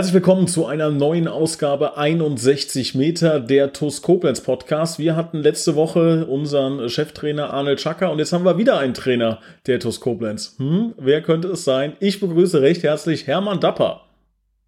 Herzlich 0.00 0.14
willkommen 0.14 0.48
zu 0.48 0.64
einer 0.64 0.88
neuen 0.88 1.28
Ausgabe 1.28 1.98
61 1.98 2.94
Meter 2.94 3.38
der 3.38 3.74
TUS 3.74 4.00
Koblenz 4.00 4.40
Podcast. 4.40 4.98
Wir 4.98 5.14
hatten 5.14 5.40
letzte 5.40 5.76
Woche 5.76 6.24
unseren 6.24 6.88
Cheftrainer 6.88 7.52
Arnold 7.52 7.82
Schacker 7.82 8.10
und 8.10 8.18
jetzt 8.18 8.32
haben 8.32 8.46
wir 8.46 8.56
wieder 8.56 8.78
einen 8.78 8.94
Trainer 8.94 9.40
der 9.66 9.78
TUS 9.78 10.00
Koblenz. 10.00 10.54
Hm, 10.56 10.94
wer 10.96 11.20
könnte 11.20 11.48
es 11.48 11.64
sein? 11.64 11.98
Ich 12.00 12.18
begrüße 12.18 12.62
recht 12.62 12.82
herzlich 12.82 13.26
Hermann 13.26 13.60
Dapper. 13.60 14.06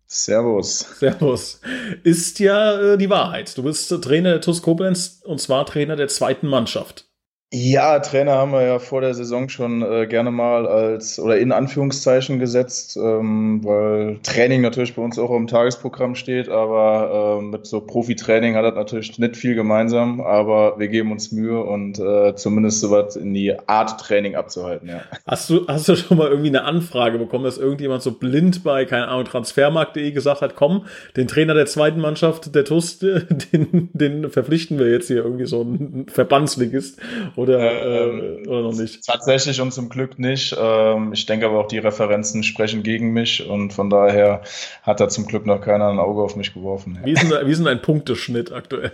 Servus. 0.04 0.80
Servus. 0.98 1.62
Ist 2.04 2.38
ja 2.38 2.92
äh, 2.92 2.98
die 2.98 3.08
Wahrheit. 3.08 3.56
Du 3.56 3.62
bist 3.62 3.88
Trainer 3.88 4.32
der 4.32 4.42
TUS 4.42 4.60
Koblenz 4.60 5.22
und 5.24 5.40
zwar 5.40 5.64
Trainer 5.64 5.96
der 5.96 6.08
zweiten 6.08 6.46
Mannschaft. 6.46 7.06
Ja, 7.54 7.98
Trainer 7.98 8.32
haben 8.32 8.52
wir 8.52 8.62
ja 8.62 8.78
vor 8.78 9.02
der 9.02 9.12
Saison 9.12 9.50
schon 9.50 9.82
äh, 9.82 10.06
gerne 10.06 10.30
mal 10.30 10.66
als 10.66 11.18
oder 11.18 11.36
in 11.36 11.52
Anführungszeichen 11.52 12.38
gesetzt, 12.38 12.96
ähm, 12.96 13.60
weil 13.62 14.20
Training 14.22 14.62
natürlich 14.62 14.94
bei 14.94 15.02
uns 15.02 15.18
auch 15.18 15.30
im 15.36 15.46
Tagesprogramm 15.48 16.14
steht, 16.14 16.48
aber 16.48 17.40
äh, 17.40 17.44
mit 17.44 17.66
so 17.66 17.82
Profi-Training 17.82 18.54
hat 18.54 18.64
das 18.64 18.74
natürlich 18.74 19.18
nicht 19.18 19.36
viel 19.36 19.54
gemeinsam, 19.54 20.22
aber 20.22 20.78
wir 20.78 20.88
geben 20.88 21.12
uns 21.12 21.30
Mühe 21.30 21.62
und 21.62 21.98
äh, 21.98 22.34
zumindest 22.36 22.80
so 22.80 22.90
was 22.90 23.16
in 23.16 23.34
die 23.34 23.54
Art 23.68 24.00
Training 24.00 24.34
abzuhalten, 24.34 24.88
ja. 24.88 25.02
Hast 25.26 25.50
du, 25.50 25.66
hast 25.68 25.86
du 25.90 25.96
schon 25.96 26.16
mal 26.16 26.28
irgendwie 26.28 26.48
eine 26.48 26.64
Anfrage 26.64 27.18
bekommen, 27.18 27.44
dass 27.44 27.58
irgendjemand 27.58 28.00
so 28.00 28.12
blind 28.12 28.64
bei, 28.64 28.86
keine 28.86 29.08
Ahnung, 29.08 29.26
transfermarkt.de 29.26 30.10
gesagt 30.12 30.40
hat, 30.40 30.56
komm, 30.56 30.86
den 31.18 31.28
Trainer 31.28 31.52
der 31.52 31.66
zweiten 31.66 32.00
Mannschaft, 32.00 32.54
der 32.54 32.64
TUS, 32.64 32.98
den, 33.52 33.90
den 33.92 34.30
verpflichten 34.30 34.78
wir 34.78 34.90
jetzt 34.90 35.08
hier 35.08 35.18
irgendwie 35.18 35.44
so 35.44 35.60
ein 35.60 36.06
Verbandsligist 36.08 36.98
oder, 37.42 37.60
äh, 37.60 38.46
oder 38.46 38.62
noch 38.62 38.74
nicht? 38.74 39.04
Tatsächlich 39.04 39.60
und 39.60 39.72
zum 39.72 39.88
Glück 39.88 40.18
nicht. 40.18 40.56
Ähm, 40.58 41.12
ich 41.12 41.26
denke 41.26 41.46
aber 41.46 41.60
auch, 41.60 41.68
die 41.68 41.78
Referenzen 41.78 42.42
sprechen 42.42 42.82
gegen 42.82 43.12
mich 43.12 43.48
und 43.48 43.72
von 43.72 43.90
daher 43.90 44.42
hat 44.82 45.00
da 45.00 45.08
zum 45.08 45.26
Glück 45.26 45.46
noch 45.46 45.60
keiner 45.60 45.88
ein 45.88 45.98
Auge 45.98 46.22
auf 46.22 46.36
mich 46.36 46.54
geworfen. 46.54 46.98
Wie 47.04 47.12
ist 47.12 47.22
denn, 47.22 47.46
wie 47.46 47.50
ist 47.50 47.58
denn 47.58 47.68
ein 47.68 47.82
Punkteschnitt 47.82 48.52
aktuell? 48.52 48.92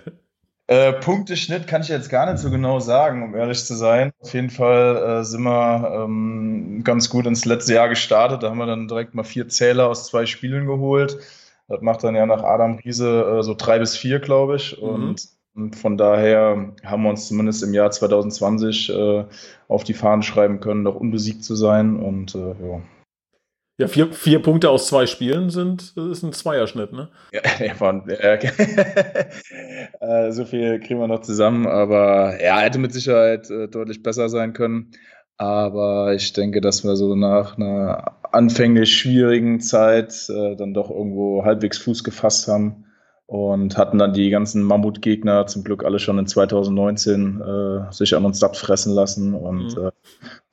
Äh, 0.67 0.93
Punkteschnitt 0.93 1.67
kann 1.67 1.81
ich 1.81 1.89
jetzt 1.89 2.11
gar 2.11 2.31
nicht 2.31 2.43
so 2.43 2.51
genau 2.51 2.79
sagen, 2.79 3.23
um 3.23 3.35
ehrlich 3.35 3.65
zu 3.65 3.75
sein. 3.75 4.13
Auf 4.21 4.35
jeden 4.35 4.51
Fall 4.51 5.21
äh, 5.21 5.25
sind 5.25 5.43
wir 5.43 6.05
ähm, 6.05 6.83
ganz 6.85 7.09
gut 7.09 7.27
ins 7.27 7.47
letzte 7.47 7.73
Jahr 7.75 7.89
gestartet. 7.89 8.43
Da 8.43 8.51
haben 8.51 8.59
wir 8.59 8.67
dann 8.67 8.87
direkt 8.87 9.15
mal 9.15 9.25
vier 9.25 9.49
Zähler 9.49 9.89
aus 9.89 10.07
zwei 10.07 10.27
Spielen 10.27 10.67
geholt. 10.67 11.17
Das 11.69 11.81
macht 11.81 12.05
dann 12.05 12.15
ja 12.15 12.27
nach 12.27 12.43
Adam 12.43 12.79
Riese 12.85 13.39
äh, 13.39 13.43
so 13.43 13.55
drei 13.55 13.79
bis 13.79 13.97
vier, 13.97 14.19
glaube 14.19 14.57
ich. 14.57 14.77
Mhm. 14.77 14.89
Und 14.89 15.05
und 15.09 15.29
von 15.73 15.97
daher 15.97 16.73
haben 16.85 17.03
wir 17.03 17.11
uns 17.11 17.29
zumindest 17.29 17.63
im 17.63 17.75
Jahr 17.75 17.91
2020 17.91 18.91
äh, 18.91 19.25
auf 19.69 19.85
die 19.85 19.95
Fahnen 19.95 20.23
schreiben 20.23 20.61
können, 20.61 20.83
noch 20.83 20.97
unbesiegt 20.97 21.45
zu 21.45 21.55
sein. 21.57 21.97
Und 21.97 22.35
äh, 22.35 22.55
ja. 22.61 22.81
Ja, 23.81 23.87
vier, 23.87 24.13
vier 24.13 24.43
Punkte 24.43 24.71
aus 24.71 24.89
zwei 24.89 25.07
Spielen 25.07 25.51
sind 25.51 25.97
ist 25.97 26.25
ein 26.25 26.33
Zweierschnitt, 26.33 26.93
ne? 26.93 27.11
Ja, 27.33 27.43
waren, 27.81 28.09
äh, 28.09 28.51
so 30.33 30.45
viel 30.45 30.81
kriegen 30.81 30.99
wir 30.99 31.07
noch 31.07 31.21
zusammen, 31.21 31.69
aber 31.69 32.43
ja, 32.43 32.59
hätte 32.59 32.81
mit 32.81 32.93
Sicherheit 32.93 33.49
äh, 33.51 33.69
deutlich 33.69 34.03
besser 34.03 34.29
sein 34.29 34.53
können. 34.53 34.91
Aber 35.37 36.13
ich 36.15 36.33
denke, 36.33 36.61
dass 36.61 36.83
wir 36.83 36.97
so 36.97 37.15
nach 37.15 37.57
einer 37.57 38.17
anfänglich 38.33 38.93
schwierigen 38.93 39.61
Zeit 39.61 40.29
äh, 40.29 40.57
dann 40.57 40.75
doch 40.75 40.91
irgendwo 40.91 41.45
halbwegs 41.45 41.79
Fuß 41.79 42.03
gefasst 42.03 42.49
haben 42.49 42.85
und 43.29 43.77
hatten 43.77 43.99
dann 43.99 44.15
die 44.15 44.31
ganzen 44.31 44.63
Mammutgegner 44.63 45.47
zum 45.47 45.63
Glück 45.63 45.85
alle 45.85 45.99
schon 45.99 46.19
in 46.19 46.27
2019 46.27 47.43
äh, 47.43 47.93
sich 47.93 48.17
an 48.17 48.25
uns 48.25 48.43
abfressen 48.43 48.95
lassen 48.95 49.35
und 49.35 49.77
mhm. 49.77 49.87
äh, 49.89 49.91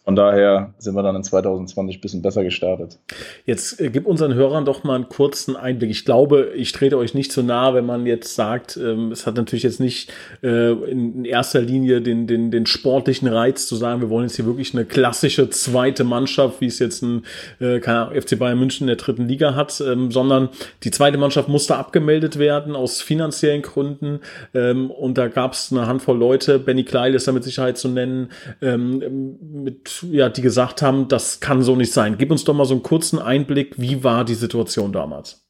von 0.05 0.15
daher 0.15 0.73
sind 0.77 0.93
wir 0.93 1.01
dann 1.01 1.15
in 1.15 1.23
2020 1.23 1.97
ein 1.97 2.01
bisschen 2.01 2.21
besser 2.21 2.43
gestartet. 2.43 2.99
Jetzt 3.45 3.81
äh, 3.81 3.89
gib 3.89 4.05
unseren 4.05 4.35
Hörern 4.35 4.63
doch 4.63 4.83
mal 4.83 4.93
einen 4.93 5.09
kurzen 5.09 5.55
Einblick. 5.55 5.89
Ich 5.89 6.05
glaube, 6.05 6.51
ich 6.55 6.71
trete 6.73 6.99
euch 6.99 7.15
nicht 7.15 7.31
zu 7.31 7.41
nahe, 7.41 7.73
wenn 7.73 7.87
man 7.87 8.05
jetzt 8.05 8.35
sagt, 8.35 8.77
ähm, 8.77 9.11
es 9.11 9.25
hat 9.25 9.35
natürlich 9.35 9.63
jetzt 9.63 9.79
nicht 9.79 10.13
äh, 10.43 10.73
in 10.73 11.25
erster 11.25 11.59
Linie 11.59 12.01
den, 12.01 12.27
den, 12.27 12.51
den 12.51 12.67
sportlichen 12.67 13.27
Reiz 13.27 13.65
zu 13.65 13.75
sagen, 13.75 13.99
wir 13.99 14.11
wollen 14.11 14.27
jetzt 14.27 14.35
hier 14.35 14.45
wirklich 14.45 14.75
eine 14.75 14.85
klassische 14.85 15.49
zweite 15.49 16.03
Mannschaft, 16.03 16.61
wie 16.61 16.67
es 16.67 16.77
jetzt 16.77 17.01
ein 17.01 17.23
äh, 17.59 17.79
FC 17.79 18.37
Bayern 18.37 18.59
München 18.59 18.83
in 18.83 18.89
der 18.89 18.97
dritten 18.97 19.27
Liga 19.27 19.55
hat, 19.55 19.81
ähm, 19.81 20.11
sondern 20.11 20.49
die 20.83 20.91
zweite 20.91 21.17
Mannschaft 21.17 21.49
musste 21.49 21.77
abgemeldet 21.77 22.37
werden 22.37 22.75
aus 22.75 23.01
finanziellen 23.01 23.63
Gründen. 23.63 24.19
Ähm, 24.53 24.91
und 24.91 25.17
da 25.17 25.29
gab 25.29 25.53
es 25.53 25.71
eine 25.71 25.87
Handvoll 25.87 26.19
Leute, 26.19 26.59
Benny 26.59 26.83
Kleil 26.83 27.15
ist 27.15 27.27
da 27.27 27.31
mit 27.31 27.43
Sicherheit 27.43 27.79
zu 27.79 27.87
nennen, 27.87 28.29
ähm, 28.61 29.39
mit 29.51 29.94
ja, 30.03 30.29
die 30.29 30.41
gesagt 30.41 30.81
haben, 30.81 31.07
das 31.07 31.39
kann 31.39 31.61
so 31.61 31.75
nicht 31.75 31.93
sein. 31.93 32.17
Gib 32.17 32.31
uns 32.31 32.43
doch 32.43 32.53
mal 32.53 32.65
so 32.65 32.73
einen 32.73 32.83
kurzen 32.83 33.19
Einblick, 33.19 33.79
wie 33.79 34.03
war 34.03 34.25
die 34.25 34.35
Situation 34.35 34.91
damals? 34.91 35.45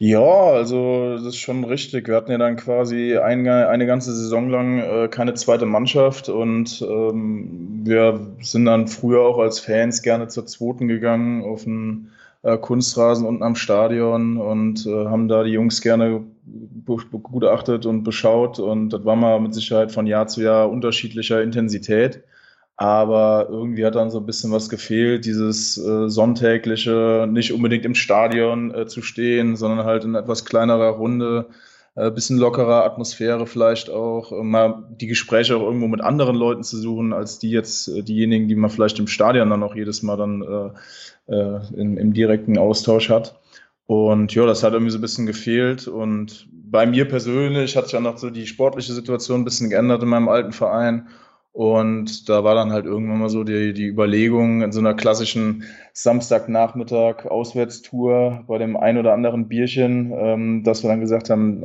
Ja, 0.00 0.20
also 0.22 1.16
das 1.16 1.24
ist 1.26 1.38
schon 1.38 1.64
richtig. 1.64 2.06
Wir 2.06 2.14
hatten 2.14 2.30
ja 2.30 2.38
dann 2.38 2.54
quasi 2.56 3.16
eine, 3.18 3.68
eine 3.68 3.84
ganze 3.84 4.14
Saison 4.14 4.48
lang 4.48 4.78
äh, 4.78 5.08
keine 5.08 5.34
zweite 5.34 5.66
Mannschaft 5.66 6.28
und 6.28 6.80
ähm, 6.82 7.80
wir 7.82 8.20
sind 8.40 8.66
dann 8.66 8.86
früher 8.86 9.22
auch 9.22 9.38
als 9.38 9.58
Fans 9.58 10.02
gerne 10.02 10.28
zur 10.28 10.46
zweiten 10.46 10.86
gegangen 10.86 11.42
auf 11.44 11.64
den 11.64 12.10
äh, 12.42 12.56
Kunstrasen 12.58 13.26
unten 13.26 13.42
am 13.42 13.56
Stadion 13.56 14.36
und 14.36 14.86
äh, 14.86 15.06
haben 15.06 15.26
da 15.26 15.42
die 15.42 15.50
Jungs 15.50 15.80
gerne 15.80 16.22
begutachtet 17.10 17.84
und 17.84 18.04
beschaut 18.04 18.60
und 18.60 18.90
das 18.90 19.04
war 19.04 19.16
mal 19.16 19.40
mit 19.40 19.52
Sicherheit 19.52 19.90
von 19.90 20.06
Jahr 20.06 20.28
zu 20.28 20.42
Jahr 20.42 20.70
unterschiedlicher 20.70 21.42
Intensität. 21.42 22.22
Aber 22.78 23.48
irgendwie 23.50 23.84
hat 23.84 23.96
dann 23.96 24.10
so 24.10 24.18
ein 24.20 24.26
bisschen 24.26 24.52
was 24.52 24.68
gefehlt, 24.68 25.24
dieses 25.24 25.76
äh, 25.78 26.08
sonntägliche, 26.08 27.26
nicht 27.28 27.52
unbedingt 27.52 27.84
im 27.84 27.96
Stadion 27.96 28.72
äh, 28.72 28.86
zu 28.86 29.02
stehen, 29.02 29.56
sondern 29.56 29.84
halt 29.84 30.04
in 30.04 30.14
etwas 30.14 30.44
kleinerer 30.44 30.90
Runde, 30.90 31.46
äh, 31.96 32.12
bisschen 32.12 32.38
lockerer 32.38 32.84
Atmosphäre 32.84 33.48
vielleicht 33.48 33.90
auch, 33.90 34.30
äh, 34.30 34.44
mal 34.44 34.84
die 35.00 35.08
Gespräche 35.08 35.56
auch 35.56 35.62
irgendwo 35.62 35.88
mit 35.88 36.00
anderen 36.00 36.36
Leuten 36.36 36.62
zu 36.62 36.76
suchen, 36.78 37.12
als 37.12 37.40
die 37.40 37.50
jetzt 37.50 37.88
äh, 37.88 38.04
diejenigen, 38.04 38.46
die 38.46 38.54
man 38.54 38.70
vielleicht 38.70 39.00
im 39.00 39.08
Stadion 39.08 39.50
dann 39.50 39.64
auch 39.64 39.74
jedes 39.74 40.04
Mal 40.04 40.16
dann 40.16 40.42
äh, 40.42 41.34
äh, 41.34 41.60
im, 41.76 41.98
im 41.98 42.12
direkten 42.12 42.58
Austausch 42.58 43.10
hat. 43.10 43.40
Und 43.86 44.32
ja, 44.36 44.46
das 44.46 44.62
hat 44.62 44.74
irgendwie 44.74 44.92
so 44.92 44.98
ein 44.98 45.02
bisschen 45.02 45.26
gefehlt. 45.26 45.88
Und 45.88 46.46
bei 46.52 46.86
mir 46.86 47.08
persönlich 47.08 47.76
hat 47.76 47.86
sich 47.86 47.92
dann 47.92 48.04
noch 48.04 48.18
so 48.18 48.30
die 48.30 48.46
sportliche 48.46 48.92
Situation 48.92 49.40
ein 49.40 49.44
bisschen 49.44 49.70
geändert 49.70 50.04
in 50.04 50.08
meinem 50.10 50.28
alten 50.28 50.52
Verein. 50.52 51.08
Und 51.52 52.28
da 52.28 52.44
war 52.44 52.54
dann 52.54 52.72
halt 52.72 52.84
irgendwann 52.84 53.18
mal 53.18 53.30
so 53.30 53.42
die, 53.42 53.72
die 53.72 53.86
Überlegung 53.86 54.62
in 54.62 54.70
so 54.70 54.80
einer 54.80 54.94
klassischen 54.94 55.64
Samstagnachmittag 55.92 57.26
Auswärtstour 57.26 58.44
bei 58.46 58.58
dem 58.58 58.76
ein 58.76 58.98
oder 58.98 59.12
anderen 59.12 59.48
Bierchen, 59.48 60.12
ähm, 60.16 60.62
dass 60.62 60.84
wir 60.84 60.90
dann 60.90 61.00
gesagt 61.00 61.30
haben, 61.30 61.64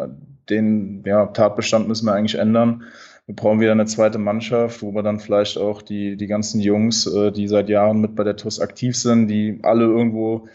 den 0.49 1.03
ja, 1.05 1.27
Tatbestand 1.27 1.87
müssen 1.87 2.07
wir 2.07 2.13
eigentlich 2.13 2.39
ändern. 2.39 2.83
Wir 3.25 3.35
brauchen 3.35 3.59
wieder 3.59 3.71
eine 3.71 3.85
zweite 3.85 4.17
Mannschaft, 4.17 4.81
wo 4.81 4.91
wir 4.91 5.03
dann 5.03 5.19
vielleicht 5.19 5.57
auch 5.57 5.81
die, 5.81 6.17
die 6.17 6.27
ganzen 6.27 6.59
Jungs, 6.59 7.07
äh, 7.07 7.31
die 7.31 7.47
seit 7.47 7.69
Jahren 7.69 8.01
mit 8.01 8.15
bei 8.15 8.23
der 8.23 8.35
TUS 8.35 8.59
aktiv 8.59 8.97
sind, 8.97 9.27
die 9.27 9.59
alle 9.63 9.85
irgendwo 9.85 10.47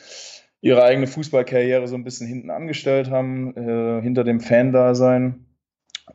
ihre 0.61 0.83
eigene 0.83 1.07
Fußballkarriere 1.07 1.87
so 1.87 1.95
ein 1.95 2.05
bisschen 2.05 2.27
hinten 2.27 2.51
angestellt 2.51 3.11
haben, 3.11 3.57
äh, 3.57 4.03
hinter 4.03 4.25
dem 4.25 4.41
Fan-Dasein 4.41 5.47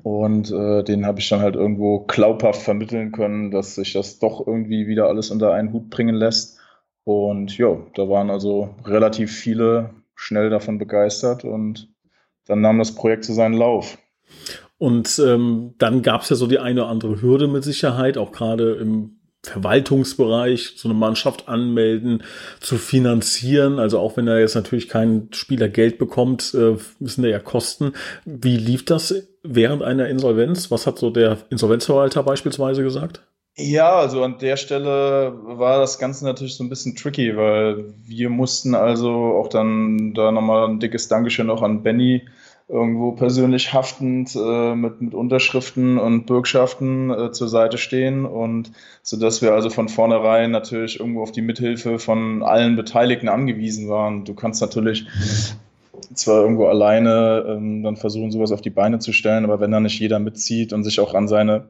und 0.03 0.52
äh, 0.52 0.84
den 0.84 1.06
habe 1.06 1.22
ich 1.22 1.30
dann 1.30 1.40
halt 1.40 1.56
irgendwo 1.56 2.02
glaubhaft 2.02 2.62
vermitteln 2.62 3.14
können, 3.14 3.52
dass 3.52 3.75
sich 3.75 3.94
das 3.94 4.19
doch 4.19 4.46
irgendwie 4.46 4.86
wieder 4.86 5.08
alles 5.08 5.31
unter 5.31 5.54
einen 5.54 5.72
Hut 5.72 5.89
bringen 5.89 6.16
lässt. 6.16 6.60
Und 7.06 7.57
ja, 7.57 7.78
da 7.95 8.10
waren 8.10 8.30
also 8.30 8.75
relativ 8.86 9.31
viele 9.31 9.92
schnell 10.16 10.50
davon 10.50 10.78
begeistert 10.78 11.45
und 11.45 11.89
dann 12.45 12.62
nahm 12.62 12.80
das 12.80 12.95
Projekt 12.95 13.24
zu 13.24 13.33
seinen 13.33 13.54
Lauf. 13.54 13.98
Und 14.78 15.22
ähm, 15.25 15.75
dann 15.78 16.01
gab 16.01 16.22
es 16.22 16.30
ja 16.30 16.36
so 16.36 16.48
die 16.48 16.60
eine 16.60 16.81
oder 16.81 16.89
andere 16.89 17.22
Hürde 17.22 17.48
mit 17.48 17.63
Sicherheit, 17.63 18.18
auch 18.18 18.33
gerade 18.33 18.74
im 18.74 19.22
Verwaltungsbereich 19.44 20.74
so 20.75 20.89
eine 20.89 20.98
Mannschaft 20.98 21.48
anmelden, 21.48 22.24
zu 22.60 22.78
finanzieren. 22.78 23.80
Also 23.80 24.00
auch 24.00 24.18
wenn 24.18 24.28
er 24.28 24.39
jetzt 24.39 24.56
natürlich 24.56 24.89
kein 24.89 25.30
Spieler 25.31 25.69
Geld 25.69 25.98
bekommt, 25.98 26.54
äh, 26.54 26.75
müssen 27.00 27.24
da 27.24 27.30
ja 27.30 27.39
Kosten. 27.39 27.94
Wie 28.25 28.57
lief 28.57 28.83
das 28.83 29.13
während 29.44 29.84
einer 29.84 30.07
Insolvenz? 30.07 30.72
Was 30.72 30.88
hat 30.88 30.98
so 30.98 31.10
der 31.10 31.38
Insolvenzverwalter 31.50 32.24
beispielsweise 32.24 32.84
gesagt? 32.84 33.22
Ja, 33.56 33.98
also 33.98 34.24
an 34.24 34.40
der 34.40 34.57
Stelle 34.57 35.34
war 35.44 35.78
das 35.78 36.00
Ganze 36.00 36.25
natürlich 36.25 36.56
so 36.56 36.63
ein 36.63 36.69
bisschen 36.69 36.95
tricky, 36.95 37.38
weil 37.38 37.94
wir 38.04 38.31
mussten 38.31 38.74
also 38.74 39.12
auch 39.12 39.48
dann 39.48 40.16
da 40.16 40.31
nochmal 40.31 40.68
ein 40.68 40.80
dickes 40.80 41.07
Dankeschön 41.07 41.51
auch 41.51 41.62
an 41.62 41.84
Benny 41.84 42.24
irgendwo 42.68 43.12
persönlich 43.12 43.74
haftend 43.74 44.36
äh, 44.36 44.74
mit, 44.74 45.01
mit 45.01 45.13
Unterschriften 45.13 46.00
und 46.00 46.25
Bürgschaften 46.25 47.12
äh, 47.12 47.31
zur 47.31 47.48
Seite 47.48 47.78
stehen 47.78 48.25
und 48.25 48.72
so 49.04 49.18
dass 49.18 49.42
wir 49.42 49.54
also 49.54 49.69
von 49.69 49.90
vornherein 49.90 50.50
natürlich 50.50 51.00
irgendwo 51.00 51.22
auf 51.22 51.31
die 51.31 51.42
Mithilfe 51.42 52.00
von 52.00 52.42
allen 52.42 52.75
Beteiligten 52.75 53.30
angewiesen 53.30 53.90
waren. 53.90 54.24
Du 54.25 54.34
kannst 54.34 54.62
natürlich 54.62 55.06
zwar 56.13 56.42
irgendwo 56.42 56.66
alleine 56.68 57.45
ähm, 57.48 57.84
dann 57.84 57.95
versuchen, 57.98 58.31
sowas 58.31 58.51
auf 58.51 58.62
die 58.62 58.69
Beine 58.69 59.00
zu 59.00 59.13
stellen, 59.13 59.45
aber 59.45 59.60
wenn 59.60 59.72
da 59.72 59.80
nicht 59.80 60.00
jeder 60.00 60.19
mitzieht 60.19 60.74
und 60.74 60.84
sich 60.84 61.00
auch 61.00 61.13
an 61.13 61.28
seine 61.28 61.68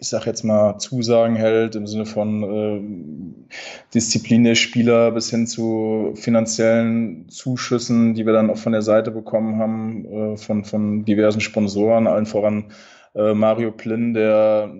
ich 0.00 0.08
sag 0.08 0.24
jetzt 0.24 0.44
mal, 0.44 0.78
Zusagen 0.78 1.36
hält 1.36 1.76
im 1.76 1.86
Sinne 1.86 2.06
von 2.06 2.42
äh, 2.42 3.92
Disziplin 3.94 4.44
der 4.44 4.54
Spieler 4.54 5.10
bis 5.12 5.28
hin 5.28 5.46
zu 5.46 6.12
finanziellen 6.14 7.28
Zuschüssen, 7.28 8.14
die 8.14 8.24
wir 8.24 8.32
dann 8.32 8.48
auch 8.48 8.56
von 8.56 8.72
der 8.72 8.80
Seite 8.80 9.10
bekommen 9.10 9.58
haben, 9.58 10.04
äh, 10.06 10.36
von, 10.38 10.64
von 10.64 11.04
diversen 11.04 11.42
Sponsoren, 11.42 12.06
allen 12.06 12.24
voran 12.24 12.72
äh, 13.14 13.34
Mario 13.34 13.72
Plinn, 13.72 14.14
der 14.14 14.72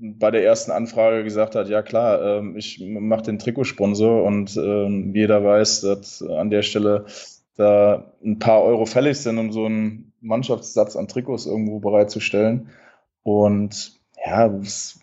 bei 0.00 0.30
der 0.30 0.44
ersten 0.44 0.70
Anfrage 0.70 1.24
gesagt 1.24 1.56
hat, 1.56 1.68
ja 1.68 1.82
klar, 1.82 2.22
äh, 2.22 2.56
ich 2.56 2.80
mache 2.80 3.22
den 3.22 3.40
Trikotsponsor 3.40 4.22
und 4.22 4.56
äh, 4.56 4.88
jeder 5.12 5.42
weiß, 5.42 5.80
dass 5.80 6.22
an 6.22 6.50
der 6.50 6.62
Stelle 6.62 7.06
da 7.58 8.12
ein 8.24 8.38
paar 8.38 8.62
Euro 8.62 8.86
fällig 8.86 9.18
sind, 9.18 9.36
um 9.38 9.52
so 9.52 9.66
einen 9.66 10.12
Mannschaftssatz 10.20 10.96
an 10.96 11.08
Trikots 11.08 11.46
irgendwo 11.46 11.80
bereitzustellen. 11.80 12.70
Und 13.24 13.98
ja, 14.24 14.48
das 14.48 15.00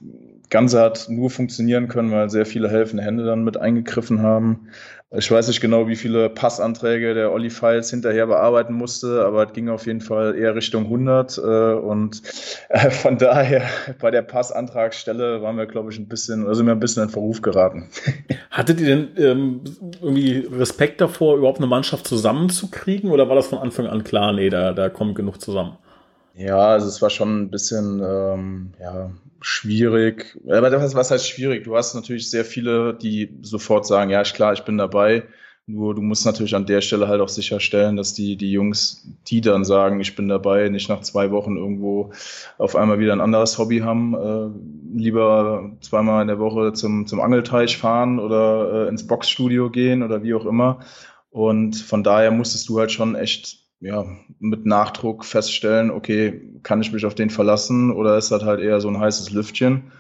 Ganze 0.50 0.82
hat 0.82 1.08
nur 1.10 1.30
funktionieren 1.30 1.88
können, 1.88 2.12
weil 2.12 2.30
sehr 2.30 2.46
viele 2.46 2.70
helfende 2.70 3.04
Hände 3.04 3.26
dann 3.26 3.44
mit 3.44 3.58
eingegriffen 3.58 4.22
haben. 4.22 4.70
Ich 5.18 5.32
weiß 5.32 5.48
nicht 5.48 5.62
genau, 5.62 5.88
wie 5.88 5.96
viele 5.96 6.30
Passanträge 6.30 7.14
der 7.14 7.32
Olli 7.32 7.50
Files 7.50 7.90
hinterher 7.90 8.28
bearbeiten 8.28 8.74
musste, 8.74 9.26
aber 9.26 9.48
es 9.48 9.54
ging 9.54 9.70
auf 9.70 9.86
jeden 9.86 10.02
Fall 10.02 10.36
eher 10.36 10.56
Richtung 10.56 10.86
100. 10.86 11.38
Äh, 11.38 11.42
und 11.42 12.22
äh, 12.70 12.90
von 12.90 13.18
daher 13.18 13.64
bei 14.02 14.12
der 14.12 14.22
Passantragsstelle 14.22 15.42
waren 15.42 15.58
wir, 15.58 15.66
glaube 15.66 15.92
ich, 15.92 16.00
ein 16.00 16.08
bisschen, 16.08 16.48
also 16.48 16.64
mir 16.64 16.72
ein 16.72 16.80
bisschen 16.80 17.04
in 17.04 17.10
Verruf 17.10 17.42
geraten. 17.42 17.90
Hattet 18.52 18.82
ihr 18.82 18.88
denn 18.88 19.08
ähm, 19.18 19.62
irgendwie 20.02 20.48
Respekt 20.52 21.02
davor, 21.02 21.38
überhaupt 21.38 21.60
eine 21.60 21.68
Mannschaft 21.68 22.08
zusammenzukriegen 22.08 23.12
oder 23.12 23.30
war 23.30 23.36
das 23.36 23.48
von 23.48 23.60
Anfang 23.60 23.88
an 23.88 24.04
klar, 24.04 24.34
nee, 24.34 24.50
da, 24.50 24.74
da 24.74 24.90
kommt 24.90 25.16
genug 25.16 25.40
zusammen? 25.42 25.78
Ja, 26.38 26.58
also 26.58 26.88
es 26.88 27.02
war 27.02 27.10
schon 27.10 27.44
ein 27.44 27.50
bisschen 27.50 28.02
ähm, 28.06 28.74
ja, 28.80 29.12
schwierig. 29.40 30.38
Aber 30.48 30.70
was, 30.72 30.94
was 30.94 31.12
heißt 31.12 31.28
schwierig? 31.30 31.64
Du 31.64 31.78
hast 31.78 31.96
natürlich 31.96 32.30
sehr 32.30 32.44
viele, 32.44 32.94
die 32.94 33.38
sofort 33.42 33.86
sagen, 33.88 34.12
ja, 34.12 34.22
ich, 34.22 34.34
klar, 34.34 34.52
ich 34.52 34.64
bin 34.64 34.78
dabei. 34.78 35.24
Nur 35.68 35.96
du 35.96 36.02
musst 36.02 36.26
natürlich 36.26 36.54
an 36.54 36.66
der 36.68 36.82
Stelle 36.82 37.08
halt 37.08 37.22
auch 37.22 37.30
sicherstellen, 37.30 37.96
dass 37.96 38.14
die, 38.14 38.36
die 38.36 38.52
Jungs, 38.52 39.08
die 39.28 39.42
dann 39.42 39.64
sagen, 39.66 40.00
ich 40.00 40.16
bin 40.16 40.28
dabei, 40.28 40.70
nicht 40.70 40.90
nach 40.90 41.02
zwei 41.02 41.32
Wochen 41.32 41.58
irgendwo 41.58 42.12
auf 42.60 42.76
einmal 42.76 43.00
wieder 43.00 43.14
ein 43.14 43.22
anderes 43.22 43.58
Hobby 43.58 43.80
haben. 43.80 44.14
Äh, 44.14 45.00
lieber 45.00 45.72
zweimal 45.82 46.22
in 46.22 46.28
der 46.28 46.40
Woche 46.40 46.74
zum, 46.74 47.08
zum 47.08 47.22
Angelteich 47.22 47.78
fahren 47.78 48.20
oder 48.20 48.88
äh, 48.88 48.90
ins 48.90 49.08
Boxstudio 49.08 49.72
gehen 49.72 50.04
oder 50.04 50.22
wie 50.22 50.34
auch 50.34 50.46
immer. 50.46 50.82
Und 51.32 51.78
von 51.78 52.04
daher 52.04 52.32
musstest 52.32 52.70
du 52.70 52.80
halt 52.80 52.92
schon 52.92 53.16
echt 53.16 53.65
ja, 53.86 54.04
mit 54.40 54.66
Nachdruck 54.66 55.26
feststellen, 55.26 55.92
okay, 55.92 56.42
kann 56.64 56.82
ich 56.82 56.92
mich 56.92 57.06
auf 57.06 57.14
den 57.14 57.30
verlassen 57.30 57.92
oder 57.92 58.18
ist 58.18 58.32
das 58.32 58.44
halt 58.44 58.60
eher 58.60 58.82
so 58.82 58.88
ein 58.88 59.00
heißes 59.00 59.32
Lüftchen? 59.32 59.92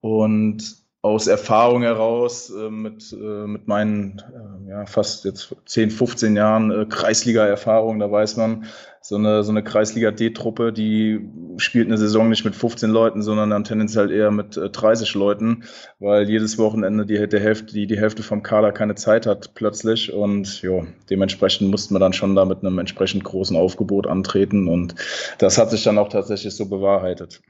Und 0.00 0.76
aus 1.02 1.26
Erfahrung 1.26 1.82
heraus 1.82 2.50
äh, 2.50 2.68
mit, 2.68 3.10
äh, 3.12 3.46
mit 3.46 3.66
meinen 3.66 4.22
äh, 4.66 4.70
ja, 4.70 4.86
fast 4.86 5.24
jetzt 5.24 5.54
10, 5.64 5.90
15 5.90 6.36
Jahren 6.36 6.70
äh, 6.70 6.84
Kreisliga-Erfahrung, 6.84 7.98
da 7.98 8.10
weiß 8.10 8.36
man, 8.36 8.66
so 9.00 9.16
eine, 9.16 9.42
so 9.42 9.50
eine 9.50 9.64
Kreisliga 9.64 10.10
D-Truppe, 10.10 10.74
die 10.74 11.26
spielt 11.56 11.86
eine 11.86 11.96
Saison 11.96 12.28
nicht 12.28 12.44
mit 12.44 12.54
15 12.54 12.90
Leuten, 12.90 13.22
sondern 13.22 13.48
dann 13.48 13.64
tendenziell 13.64 14.10
eher 14.10 14.30
mit 14.30 14.60
30 14.60 15.14
äh, 15.14 15.18
Leuten, 15.18 15.64
weil 16.00 16.28
jedes 16.28 16.58
Wochenende 16.58 17.06
die, 17.06 17.26
der 17.26 17.40
Hälfte, 17.40 17.72
die, 17.72 17.86
die 17.86 17.98
Hälfte 17.98 18.22
vom 18.22 18.42
Kader 18.42 18.70
keine 18.70 18.94
Zeit 18.94 19.24
hat 19.24 19.54
plötzlich 19.54 20.12
und 20.12 20.60
ja, 20.60 20.82
dementsprechend 21.08 21.70
mussten 21.70 21.94
wir 21.94 22.00
dann 22.00 22.12
schon 22.12 22.34
da 22.34 22.44
mit 22.44 22.58
einem 22.58 22.78
entsprechend 22.78 23.24
großen 23.24 23.56
Aufgebot 23.56 24.06
antreten 24.06 24.68
und 24.68 24.94
das 25.38 25.56
hat 25.56 25.70
sich 25.70 25.82
dann 25.82 25.96
auch 25.96 26.10
tatsächlich 26.10 26.54
so 26.54 26.68
bewahrheitet. 26.68 27.40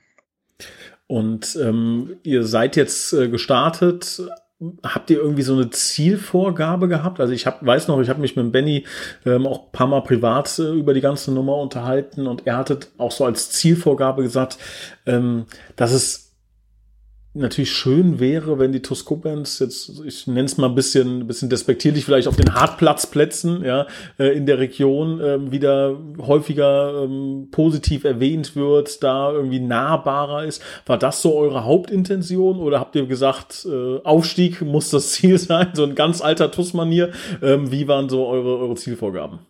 Und 1.11 1.59
ähm, 1.61 2.19
ihr 2.23 2.45
seid 2.45 2.77
jetzt 2.77 3.13
äh, 3.13 3.29
gestartet. 3.29 4.23
Habt 4.85 5.11
ihr 5.11 5.19
irgendwie 5.19 5.43
so 5.43 5.55
eine 5.55 5.69
Zielvorgabe 5.71 6.87
gehabt? 6.87 7.19
Also 7.19 7.33
ich 7.33 7.47
hab, 7.47 7.67
weiß 7.67 7.89
noch, 7.89 8.01
ich 8.01 8.09
habe 8.09 8.21
mich 8.21 8.37
mit 8.37 8.53
Benny 8.53 8.87
ähm, 9.27 9.45
auch 9.45 9.65
ein 9.65 9.73
paar 9.73 9.89
Mal 9.89 10.03
privat 10.03 10.57
äh, 10.61 10.71
über 10.71 10.95
die 10.95 11.01
ganze 11.01 11.33
Nummer 11.33 11.57
unterhalten 11.57 12.29
und 12.29 12.47
er 12.47 12.59
hatte 12.59 12.79
auch 12.97 13.11
so 13.11 13.25
als 13.25 13.51
Zielvorgabe 13.51 14.23
gesagt, 14.23 14.59
ähm, 15.05 15.47
dass 15.75 15.91
es 15.91 16.30
natürlich 17.33 17.73
schön 17.73 18.19
wäre, 18.19 18.59
wenn 18.59 18.73
die 18.73 18.83
Tuskobens 18.83 19.61
jetzt, 19.61 20.03
ich 20.05 20.27
nenne 20.27 20.47
es 20.47 20.59
mal 20.59 20.69
ein 20.69 20.75
bisschen, 20.75 21.27
bisschen 21.27 21.49
despektierlich, 21.49 22.05
vielleicht 22.05 22.27
auf 22.27 22.37
den 22.37 22.55
Hartplatzplätzen 22.55 23.65
ja, 23.65 23.87
äh, 24.19 24.37
in 24.37 24.47
der 24.47 24.59
Region 24.59 25.21
äh, 25.21 25.51
wieder 25.51 25.97
häufiger 26.19 27.05
ähm, 27.05 27.49
positiv 27.53 28.05
erwähnt 28.05 28.57
wird, 28.57 29.03
da 29.03 29.33
irgendwie 29.33 29.61
nahbarer 29.61 30.45
ist. 30.45 30.63
War 30.87 30.99
das 30.99 31.23
so 31.23 31.37
eure 31.37 31.65
Hauptintention 31.65 32.59
oder 32.59 32.81
habt 32.81 32.97
ihr 32.97 33.07
gesagt, 33.07 33.67
äh, 33.71 33.99
Aufstieg 34.03 34.63
muss 34.63 34.91
das 34.91 35.13
Ziel 35.13 35.39
sein, 35.39 35.69
so 35.75 35.85
ein 35.85 35.95
ganz 35.95 36.21
alter 36.21 36.51
TUS-Manier? 36.51 37.11
Ähm, 37.43 37.71
wie 37.71 37.87
waren 37.87 38.09
so 38.09 38.27
eure, 38.27 38.59
eure 38.59 38.75
Zielvorgaben? 38.75 39.41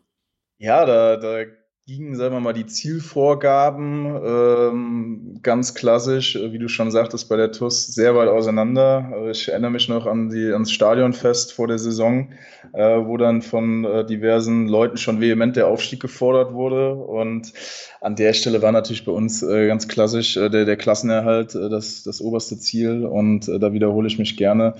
Ja, 0.58 0.84
da, 0.84 1.16
da 1.16 1.44
gingen, 1.86 2.14
sagen 2.14 2.34
wir 2.34 2.40
mal, 2.40 2.52
die 2.52 2.66
Zielvorgaben 2.66 4.06
ähm, 4.24 5.40
ganz 5.42 5.74
klassisch, 5.74 6.36
äh, 6.36 6.52
wie 6.52 6.58
du 6.58 6.68
schon 6.68 6.90
sagtest, 6.90 7.28
bei 7.28 7.36
der 7.36 7.50
TUS 7.50 7.88
sehr 7.88 8.14
weit 8.14 8.28
auseinander. 8.28 9.10
Also 9.12 9.28
ich 9.30 9.48
erinnere 9.48 9.72
mich 9.72 9.88
noch 9.88 10.06
an 10.06 10.28
die, 10.28 10.52
ans 10.52 10.70
Stadionfest 10.70 11.52
vor 11.52 11.66
der 11.66 11.78
Saison, 11.78 12.32
äh, 12.72 12.80
wo 12.80 13.16
dann 13.16 13.42
von 13.42 13.84
äh, 13.84 14.06
diversen 14.06 14.68
Leuten 14.68 14.98
schon 14.98 15.20
vehement 15.20 15.56
der 15.56 15.66
Aufstieg 15.66 16.00
gefordert 16.00 16.52
wurde. 16.52 16.94
Und 16.94 17.52
an 18.00 18.14
der 18.14 18.34
Stelle 18.34 18.62
war 18.62 18.72
natürlich 18.72 19.04
bei 19.04 19.12
uns 19.12 19.42
äh, 19.42 19.66
ganz 19.66 19.88
klassisch 19.88 20.36
äh, 20.36 20.48
der, 20.48 20.66
der 20.66 20.76
Klassenerhalt 20.76 21.54
äh, 21.54 21.68
das, 21.68 22.04
das 22.04 22.20
oberste 22.20 22.58
Ziel. 22.58 23.04
Und 23.04 23.48
da 23.48 23.72
wiederhole 23.72 24.06
ich 24.06 24.18
mich 24.18 24.36
gerne. 24.36 24.74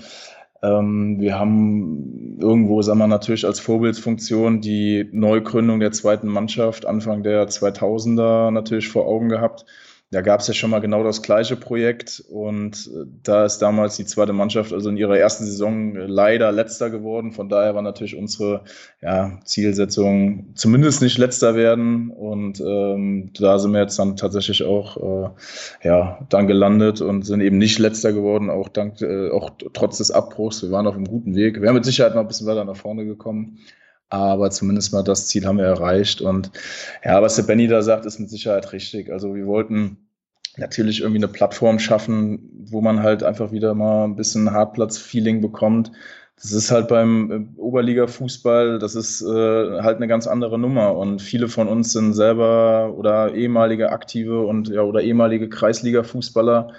Ähm, 0.63 1.19
wir 1.19 1.39
haben 1.39 2.37
irgendwo, 2.39 2.81
sagen 2.81 2.99
wir 2.99 3.07
natürlich 3.07 3.45
als 3.45 3.59
Vorbildsfunktion 3.59 4.61
die 4.61 5.09
Neugründung 5.11 5.79
der 5.79 5.91
zweiten 5.91 6.27
Mannschaft 6.27 6.85
Anfang 6.85 7.23
der 7.23 7.47
2000er 7.47 8.51
natürlich 8.51 8.87
vor 8.87 9.07
Augen 9.07 9.29
gehabt 9.29 9.65
da 10.11 10.19
gab 10.19 10.41
es 10.41 10.47
ja 10.47 10.53
schon 10.53 10.71
mal 10.71 10.79
genau 10.79 11.05
das 11.05 11.21
gleiche 11.21 11.55
Projekt 11.55 12.21
und 12.29 12.91
äh, 12.93 13.05
da 13.23 13.45
ist 13.45 13.59
damals 13.59 13.95
die 13.95 14.05
zweite 14.05 14.33
Mannschaft 14.33 14.73
also 14.73 14.89
in 14.89 14.97
ihrer 14.97 15.17
ersten 15.17 15.45
Saison 15.45 15.95
äh, 15.95 16.05
leider 16.05 16.51
letzter 16.51 16.89
geworden. 16.89 17.31
Von 17.31 17.47
daher 17.47 17.75
war 17.75 17.81
natürlich 17.81 18.17
unsere 18.17 18.65
ja, 19.01 19.39
Zielsetzung 19.45 20.49
zumindest 20.53 21.01
nicht 21.01 21.17
letzter 21.17 21.55
werden 21.55 22.09
und 22.11 22.59
ähm, 22.59 23.31
da 23.39 23.57
sind 23.57 23.71
wir 23.71 23.79
jetzt 23.79 23.97
dann 23.99 24.17
tatsächlich 24.17 24.63
auch 24.63 24.97
äh, 24.97 25.87
ja 25.87 26.19
dann 26.29 26.47
gelandet 26.47 26.99
und 26.99 27.25
sind 27.25 27.39
eben 27.39 27.57
nicht 27.57 27.79
letzter 27.79 28.11
geworden, 28.11 28.49
auch 28.49 28.67
dank 28.67 29.01
äh, 29.01 29.29
auch 29.29 29.51
trotz 29.71 29.99
des 29.99 30.11
Abbruchs. 30.11 30.61
Wir 30.61 30.71
waren 30.71 30.87
auf 30.87 30.95
einem 30.95 31.05
guten 31.05 31.35
Weg. 31.35 31.61
Wir 31.61 31.69
haben 31.69 31.75
mit 31.75 31.85
Sicherheit 31.85 32.15
noch 32.15 32.21
ein 32.21 32.27
bisschen 32.27 32.47
weiter 32.47 32.65
nach 32.65 32.75
vorne 32.75 33.05
gekommen 33.05 33.59
aber 34.11 34.51
zumindest 34.51 34.91
mal 34.93 35.03
das 35.03 35.27
Ziel 35.27 35.45
haben 35.45 35.57
wir 35.57 35.65
erreicht. 35.65 36.21
Und 36.21 36.51
ja, 37.03 37.21
was 37.21 37.37
der 37.37 37.43
Benny 37.43 37.67
da 37.67 37.81
sagt, 37.81 38.05
ist 38.05 38.19
mit 38.19 38.29
Sicherheit 38.29 38.73
richtig. 38.73 39.11
Also 39.11 39.33
wir 39.35 39.47
wollten 39.47 39.97
natürlich 40.57 40.99
irgendwie 40.99 41.19
eine 41.19 41.29
Plattform 41.29 41.79
schaffen, 41.79 42.49
wo 42.69 42.81
man 42.81 43.01
halt 43.01 43.23
einfach 43.23 43.53
wieder 43.53 43.73
mal 43.73 44.03
ein 44.03 44.17
bisschen 44.17 44.51
Hartplatz-Feeling 44.51 45.41
bekommt. 45.41 45.93
Das 46.41 46.51
ist 46.51 46.71
halt 46.71 46.89
beim 46.89 47.31
äh, 47.31 47.59
Oberliga-Fußball, 47.59 48.79
das 48.79 48.95
ist 48.95 49.21
äh, 49.21 49.81
halt 49.81 49.97
eine 49.97 50.07
ganz 50.07 50.27
andere 50.27 50.59
Nummer. 50.59 50.97
Und 50.97 51.21
viele 51.21 51.47
von 51.47 51.69
uns 51.69 51.93
sind 51.93 52.13
selber 52.13 52.93
oder 52.97 53.33
ehemalige 53.33 53.91
aktive 53.91 54.41
und 54.41 54.67
ja 54.67 54.81
oder 54.81 55.01
ehemalige 55.01 55.47
Kreisliga-Fußballer, 55.47 56.73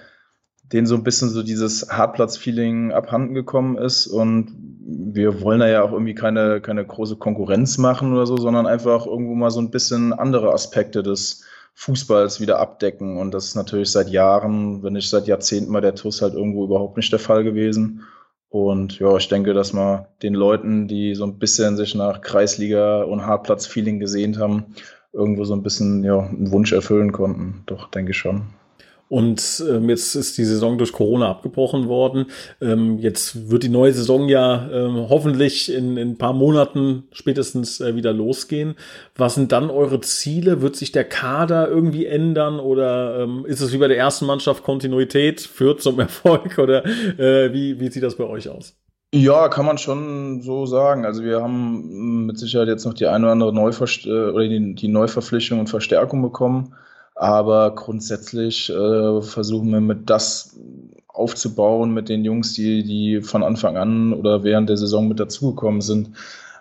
denen 0.64 0.86
so 0.86 0.96
ein 0.96 1.04
bisschen 1.04 1.30
so 1.30 1.42
dieses 1.42 1.88
Hartplatz-Feeling 1.90 2.92
abhanden 2.92 3.34
gekommen 3.34 3.78
ist. 3.78 4.06
Und 4.06 4.71
wir 5.14 5.40
wollen 5.40 5.60
da 5.60 5.68
ja 5.68 5.82
auch 5.82 5.92
irgendwie 5.92 6.14
keine, 6.14 6.60
keine 6.60 6.84
große 6.84 7.16
Konkurrenz 7.16 7.78
machen 7.78 8.12
oder 8.12 8.26
so, 8.26 8.36
sondern 8.36 8.66
einfach 8.66 9.06
irgendwo 9.06 9.34
mal 9.34 9.50
so 9.50 9.60
ein 9.60 9.70
bisschen 9.70 10.12
andere 10.12 10.52
Aspekte 10.52 11.02
des 11.02 11.44
Fußballs 11.74 12.40
wieder 12.40 12.58
abdecken. 12.58 13.18
Und 13.18 13.32
das 13.32 13.46
ist 13.46 13.54
natürlich 13.54 13.90
seit 13.90 14.08
Jahren, 14.08 14.82
wenn 14.82 14.92
nicht 14.92 15.08
seit 15.08 15.26
Jahrzehnten 15.26 15.72
mal 15.72 15.80
der 15.80 15.94
TUS 15.94 16.22
halt 16.22 16.34
irgendwo 16.34 16.64
überhaupt 16.64 16.96
nicht 16.96 17.12
der 17.12 17.18
Fall 17.18 17.44
gewesen. 17.44 18.02
Und 18.48 18.98
ja, 18.98 19.16
ich 19.16 19.28
denke, 19.28 19.54
dass 19.54 19.72
wir 19.72 20.08
den 20.22 20.34
Leuten, 20.34 20.86
die 20.86 21.14
so 21.14 21.24
ein 21.24 21.38
bisschen 21.38 21.76
sich 21.76 21.94
nach 21.94 22.20
Kreisliga 22.20 23.02
und 23.02 23.24
Hartplatz-Feeling 23.24 23.98
gesehnt 23.98 24.38
haben, 24.38 24.74
irgendwo 25.12 25.44
so 25.44 25.54
ein 25.54 25.62
bisschen 25.62 26.04
ja, 26.04 26.20
einen 26.20 26.52
Wunsch 26.52 26.72
erfüllen 26.72 27.12
konnten. 27.12 27.62
Doch, 27.66 27.90
denke 27.90 28.10
ich 28.10 28.18
schon. 28.18 28.42
Und 29.08 29.62
ähm, 29.68 29.90
jetzt 29.90 30.14
ist 30.14 30.38
die 30.38 30.44
Saison 30.44 30.78
durch 30.78 30.92
Corona 30.92 31.28
abgebrochen 31.28 31.86
worden. 31.86 32.26
Ähm, 32.62 32.98
jetzt 32.98 33.50
wird 33.50 33.62
die 33.62 33.68
neue 33.68 33.92
Saison 33.92 34.26
ja 34.26 34.70
ähm, 34.72 35.06
hoffentlich 35.10 35.70
in, 35.70 35.98
in 35.98 36.12
ein 36.12 36.18
paar 36.18 36.32
Monaten 36.32 37.04
spätestens 37.12 37.80
äh, 37.80 37.94
wieder 37.94 38.14
losgehen. 38.14 38.74
Was 39.14 39.34
sind 39.34 39.52
dann 39.52 39.68
eure 39.68 40.00
Ziele? 40.00 40.62
Wird 40.62 40.76
sich 40.76 40.92
der 40.92 41.04
Kader 41.04 41.68
irgendwie 41.68 42.06
ändern 42.06 42.58
oder 42.58 43.20
ähm, 43.20 43.44
ist 43.44 43.60
es 43.60 43.72
wie 43.72 43.78
bei 43.78 43.88
der 43.88 43.98
ersten 43.98 44.24
Mannschaft 44.24 44.62
Kontinuität, 44.64 45.42
führt 45.42 45.82
zum 45.82 46.00
Erfolg 46.00 46.58
oder 46.58 46.84
äh, 46.86 47.52
wie, 47.52 47.80
wie 47.80 47.90
sieht 47.90 48.02
das 48.02 48.16
bei 48.16 48.24
euch 48.24 48.48
aus? 48.48 48.74
Ja, 49.14 49.48
kann 49.48 49.66
man 49.66 49.76
schon 49.76 50.40
so 50.40 50.64
sagen. 50.64 51.04
Also 51.04 51.22
wir 51.22 51.42
haben 51.42 52.24
mit 52.24 52.38
Sicherheit 52.38 52.68
jetzt 52.68 52.86
noch 52.86 52.94
die 52.94 53.06
eine 53.06 53.26
oder 53.26 53.32
andere 53.32 53.52
Neuverst 53.52 54.06
äh, 54.06 54.10
oder 54.30 54.48
die, 54.48 54.74
die 54.74 54.88
Neuverpflichtung 54.88 55.60
und 55.60 55.68
Verstärkung 55.68 56.22
bekommen. 56.22 56.74
Aber 57.14 57.74
grundsätzlich 57.74 58.70
äh, 58.70 59.22
versuchen 59.22 59.70
wir 59.70 59.80
mit 59.80 60.08
das 60.10 60.58
aufzubauen 61.08 61.92
mit 61.92 62.08
den 62.08 62.24
Jungs, 62.24 62.54
die, 62.54 62.84
die 62.84 63.20
von 63.20 63.42
Anfang 63.42 63.76
an 63.76 64.12
oder 64.14 64.44
während 64.44 64.68
der 64.68 64.76
Saison 64.76 65.08
mit 65.08 65.20
dazugekommen 65.20 65.82
sind. 65.82 66.10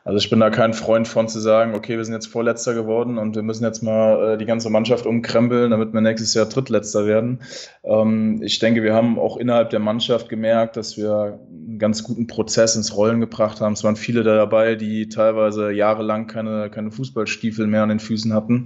Also 0.03 0.17
ich 0.17 0.31
bin 0.31 0.39
da 0.39 0.49
kein 0.49 0.73
Freund 0.73 1.07
von 1.07 1.27
zu 1.27 1.39
sagen, 1.39 1.75
okay, 1.75 1.95
wir 1.95 2.03
sind 2.03 2.15
jetzt 2.15 2.25
Vorletzter 2.25 2.73
geworden 2.73 3.19
und 3.19 3.35
wir 3.35 3.43
müssen 3.43 3.63
jetzt 3.63 3.83
mal 3.83 4.33
äh, 4.33 4.37
die 4.37 4.45
ganze 4.45 4.71
Mannschaft 4.71 5.05
umkrempeln, 5.05 5.69
damit 5.69 5.93
wir 5.93 6.01
nächstes 6.01 6.33
Jahr 6.33 6.47
Drittletzter 6.47 7.05
werden. 7.05 7.41
Ähm, 7.83 8.41
ich 8.41 8.57
denke, 8.57 8.81
wir 8.81 8.95
haben 8.95 9.19
auch 9.19 9.37
innerhalb 9.37 9.69
der 9.69 9.79
Mannschaft 9.79 10.27
gemerkt, 10.27 10.75
dass 10.75 10.97
wir 10.97 11.39
einen 11.49 11.77
ganz 11.77 12.03
guten 12.03 12.25
Prozess 12.25 12.75
ins 12.75 12.97
Rollen 12.97 13.19
gebracht 13.19 13.61
haben. 13.61 13.73
Es 13.73 13.83
waren 13.83 13.95
viele 13.95 14.23
da 14.23 14.35
dabei, 14.35 14.73
die 14.73 15.07
teilweise 15.07 15.71
jahrelang 15.71 16.25
keine, 16.25 16.71
keine 16.71 16.89
Fußballstiefel 16.89 17.67
mehr 17.67 17.83
an 17.83 17.89
den 17.89 17.99
Füßen 17.99 18.33
hatten. 18.33 18.65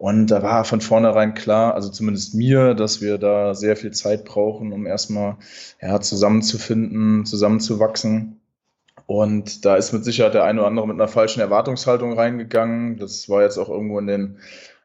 Und 0.00 0.28
da 0.28 0.42
war 0.42 0.64
von 0.64 0.80
vornherein 0.80 1.34
klar, 1.34 1.74
also 1.74 1.90
zumindest 1.90 2.34
mir, 2.34 2.72
dass 2.72 3.02
wir 3.02 3.18
da 3.18 3.54
sehr 3.54 3.76
viel 3.76 3.90
Zeit 3.90 4.24
brauchen, 4.24 4.72
um 4.72 4.86
erstmal 4.86 5.36
ja, 5.78 6.00
zusammenzufinden, 6.00 7.26
zusammenzuwachsen. 7.26 8.40
Und 9.04 9.66
da 9.66 9.76
ist 9.76 9.92
mit 9.92 10.02
Sicherheit 10.06 10.32
der 10.32 10.44
eine 10.44 10.60
oder 10.60 10.68
andere 10.68 10.86
mit 10.88 10.94
einer 10.94 11.06
falschen 11.06 11.40
Erwartungshaltung 11.40 12.14
reingegangen. 12.14 12.96
Das 12.96 13.28
war 13.28 13.42
jetzt 13.42 13.58
auch 13.58 13.68
irgendwo 13.68 13.98
in 13.98 14.06
den 14.06 14.38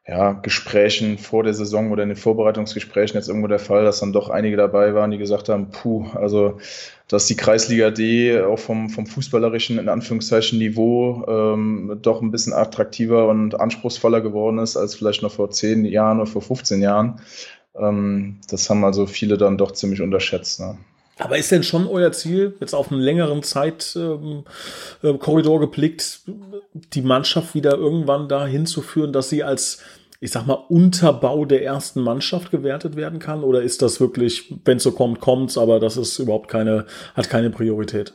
ja, 0.08 0.32
Gesprächen 0.32 1.18
vor 1.18 1.42
der 1.42 1.54
Saison 1.54 1.90
oder 1.90 2.04
in 2.04 2.10
den 2.10 2.16
Vorbereitungsgesprächen 2.16 3.16
jetzt 3.16 3.28
irgendwo 3.28 3.48
der 3.48 3.58
Fall, 3.58 3.84
dass 3.84 3.98
dann 3.98 4.12
doch 4.12 4.30
einige 4.30 4.56
dabei 4.56 4.94
waren, 4.94 5.10
die 5.10 5.18
gesagt 5.18 5.48
haben, 5.48 5.70
puh, 5.70 6.06
also 6.14 6.58
dass 7.08 7.26
die 7.26 7.36
Kreisliga 7.36 7.90
D 7.90 8.40
auch 8.40 8.58
vom, 8.58 8.88
vom 8.88 9.06
fußballerischen, 9.06 9.78
in 9.78 9.88
Anführungszeichen, 9.88 10.58
Niveau 10.58 11.24
ähm, 11.26 11.98
doch 12.02 12.22
ein 12.22 12.30
bisschen 12.30 12.52
attraktiver 12.52 13.28
und 13.28 13.58
anspruchsvoller 13.58 14.20
geworden 14.20 14.58
ist 14.58 14.76
als 14.76 14.94
vielleicht 14.94 15.22
noch 15.22 15.32
vor 15.32 15.50
zehn 15.50 15.84
Jahren 15.84 16.20
oder 16.20 16.30
vor 16.30 16.42
15 16.42 16.82
Jahren. 16.82 17.20
Ähm, 17.76 18.38
das 18.48 18.70
haben 18.70 18.84
also 18.84 19.06
viele 19.06 19.36
dann 19.38 19.58
doch 19.58 19.72
ziemlich 19.72 20.02
unterschätzt. 20.02 20.60
Ne? 20.60 20.78
Aber 21.18 21.38
ist 21.38 21.50
denn 21.50 21.62
schon 21.62 21.86
euer 21.86 22.12
Ziel, 22.12 22.54
jetzt 22.60 22.74
auf 22.74 22.92
einen 22.92 23.00
längeren 23.00 23.42
Zeitkorridor 23.42 24.44
ähm, 25.02 25.62
äh, 25.62 25.66
geblickt, 25.66 26.20
die 26.92 27.02
Mannschaft 27.02 27.54
wieder 27.54 27.74
irgendwann 27.76 28.28
dahin 28.28 28.66
zu 28.66 28.82
führen, 28.82 29.14
dass 29.14 29.30
sie 29.30 29.42
als, 29.42 29.82
ich 30.20 30.30
sag 30.30 30.46
mal, 30.46 30.64
Unterbau 30.68 31.46
der 31.46 31.64
ersten 31.64 32.02
Mannschaft 32.02 32.50
gewertet 32.50 32.96
werden 32.96 33.18
kann? 33.18 33.44
Oder 33.44 33.62
ist 33.62 33.80
das 33.80 33.98
wirklich, 33.98 34.54
wenn 34.64 34.76
es 34.76 34.82
so 34.82 34.92
kommt, 34.92 35.20
kommt's, 35.20 35.56
aber 35.56 35.80
das 35.80 35.96
ist 35.96 36.18
überhaupt 36.18 36.48
keine, 36.48 36.84
hat 37.14 37.30
keine 37.30 37.48
Priorität? 37.48 38.14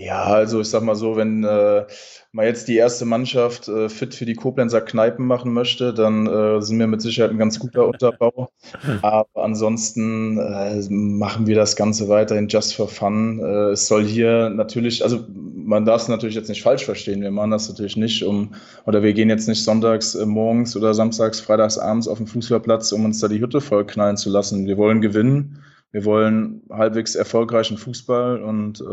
Ja, 0.00 0.22
also 0.24 0.62
ich 0.62 0.70
sag 0.70 0.82
mal 0.82 0.94
so, 0.94 1.16
wenn 1.16 1.44
äh, 1.44 1.84
man 2.32 2.46
jetzt 2.46 2.68
die 2.68 2.76
erste 2.76 3.04
Mannschaft 3.04 3.68
äh, 3.68 3.90
fit 3.90 4.14
für 4.14 4.24
die 4.24 4.32
Koblenzer 4.32 4.80
Kneipen 4.80 5.26
machen 5.26 5.52
möchte, 5.52 5.92
dann 5.92 6.26
äh, 6.26 6.62
sind 6.62 6.78
wir 6.78 6.86
mit 6.86 7.02
Sicherheit 7.02 7.32
ein 7.32 7.38
ganz 7.38 7.58
guter 7.58 7.86
Unterbau. 7.86 8.48
Aber 9.02 9.44
ansonsten 9.44 10.38
äh, 10.38 10.80
machen 10.88 11.46
wir 11.46 11.54
das 11.54 11.76
Ganze 11.76 12.08
weiterhin 12.08 12.48
just 12.48 12.74
for 12.74 12.88
fun. 12.88 13.40
Äh, 13.40 13.72
es 13.72 13.88
soll 13.88 14.02
hier 14.02 14.48
natürlich, 14.48 15.04
also 15.04 15.22
man 15.28 15.84
darf 15.84 16.00
es 16.00 16.08
natürlich 16.08 16.34
jetzt 16.34 16.48
nicht 16.48 16.62
falsch 16.62 16.86
verstehen. 16.86 17.20
Wir 17.20 17.30
machen 17.30 17.50
das 17.50 17.68
natürlich 17.68 17.98
nicht 17.98 18.24
um, 18.24 18.54
oder 18.86 19.02
wir 19.02 19.12
gehen 19.12 19.28
jetzt 19.28 19.48
nicht 19.48 19.62
sonntags 19.62 20.14
äh, 20.14 20.24
morgens 20.24 20.74
oder 20.78 20.94
samstags, 20.94 21.40
freitags 21.40 21.76
abends 21.76 22.08
auf 22.08 22.16
den 22.16 22.26
Fußballplatz, 22.26 22.92
um 22.92 23.04
uns 23.04 23.20
da 23.20 23.28
die 23.28 23.40
Hütte 23.40 23.60
vollknallen 23.60 24.16
zu 24.16 24.30
lassen. 24.30 24.66
Wir 24.66 24.78
wollen 24.78 25.02
gewinnen. 25.02 25.58
Wir 25.92 26.04
wollen 26.04 26.62
halbwegs 26.70 27.16
erfolgreichen 27.16 27.76
Fußball 27.76 28.42
und 28.42 28.80
äh, 28.80 28.84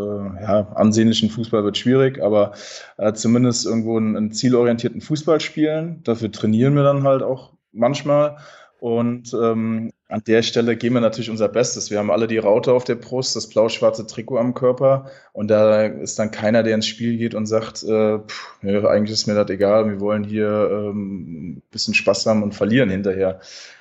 ja, 0.42 0.68
ansehnlichen 0.74 1.30
Fußball 1.30 1.63
wird 1.63 1.77
schwierig, 1.77 2.22
aber 2.22 2.54
äh, 2.98 3.13
zumindest 3.13 3.66
irgendwo 3.66 3.98
einen, 3.98 4.18
einen 4.18 4.32
zielorientierten 4.32 5.01
Fußball 5.01 5.39
spielen. 5.39 6.01
Dafür 6.04 6.32
trainieren 6.32 6.75
wir 6.75 6.84
dann 6.84 7.04
halt 7.04 7.22
auch 7.22 7.54
manchmal. 7.72 8.38
Und 8.80 9.34
ähm, 9.34 9.92
an 10.08 10.24
der 10.27 10.44
Stelle 10.44 10.77
geben 10.77 10.96
wir 10.96 11.01
natürlich 11.01 11.32
unser 11.32 11.50
Bestes. 11.50 11.89
Wir 11.89 11.98
haben 11.98 12.12
alle 12.12 12.27
die 12.27 12.38
Raute 12.38 12.74
auf 12.74 12.84
der 12.84 12.96
Brust, 12.96 13.36
das 13.36 13.48
blau-schwarze 13.50 14.06
Trikot 14.06 14.38
am 14.38 14.54
Körper. 14.54 15.10
Und 15.34 15.50
da 15.50 15.84
ist 15.86 16.20
dann 16.20 16.30
keiner, 16.30 16.62
der 16.62 16.75
ins 16.75 16.86
Spiel 16.86 17.18
geht 17.18 17.34
und 17.34 17.48
sagt, 17.48 17.84
äh, 17.84 18.20
pff, 18.20 18.58
ja, 18.62 18.86
eigentlich 18.86 19.13
ist 19.13 19.25
mir 19.27 19.34
das 19.34 19.50
egal, 19.50 19.89
wir 19.89 20.00
wollen 20.00 20.24
hier 20.24 20.70
ähm, 20.72 21.58
ein 21.58 21.63
bisschen 21.72 21.96
Spaß 21.96 22.27
haben 22.27 22.44
und 22.44 22.54
verlieren 22.54 22.89
hinterher. 22.89 23.39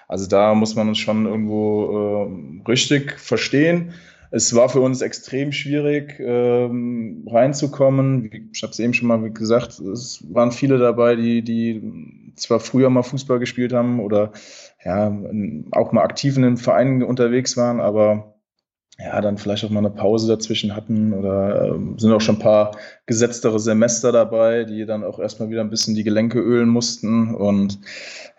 Also 0.08 0.26
da 0.28 0.54
muss 0.54 0.76
man 0.76 0.88
uns 0.88 0.98
schon 0.98 1.26
irgendwo 1.26 2.30
äh, 2.64 2.70
richtig 2.70 3.18
verstehen. 3.18 3.92
Es 4.30 4.54
war 4.54 4.68
für 4.68 4.80
uns 4.80 5.02
extrem 5.02 5.52
schwierig, 5.52 6.16
ähm, 6.18 7.26
reinzukommen. 7.30 8.30
Ich 8.52 8.62
habe 8.62 8.72
es 8.72 8.78
eben 8.78 8.92
schon 8.92 9.08
mal 9.08 9.30
gesagt, 9.30 9.78
es 9.78 10.24
waren 10.32 10.52
viele 10.52 10.78
dabei, 10.78 11.16
die, 11.16 11.42
die 11.42 12.32
zwar 12.34 12.60
früher 12.60 12.90
mal 12.90 13.02
Fußball 13.02 13.38
gespielt 13.38 13.72
haben 13.72 14.00
oder 14.00 14.32
ja, 14.84 15.16
auch 15.72 15.92
mal 15.92 16.02
aktiv 16.02 16.36
in 16.36 16.42
den 16.42 16.56
Vereinen 16.56 17.02
unterwegs 17.02 17.56
waren, 17.56 17.80
aber 17.80 18.35
ja, 18.98 19.20
dann 19.20 19.36
vielleicht 19.36 19.62
auch 19.64 19.70
mal 19.70 19.80
eine 19.80 19.90
Pause 19.90 20.26
dazwischen 20.26 20.74
hatten 20.74 21.12
oder 21.12 21.66
äh, 21.66 21.78
sind 21.98 22.12
auch 22.12 22.20
schon 22.20 22.36
ein 22.36 22.42
paar 22.42 22.76
gesetztere 23.04 23.60
Semester 23.60 24.10
dabei, 24.10 24.64
die 24.64 24.86
dann 24.86 25.04
auch 25.04 25.18
erstmal 25.18 25.50
wieder 25.50 25.60
ein 25.60 25.68
bisschen 25.68 25.94
die 25.94 26.04
Gelenke 26.04 26.38
ölen 26.38 26.68
mussten 26.68 27.34
und 27.34 27.78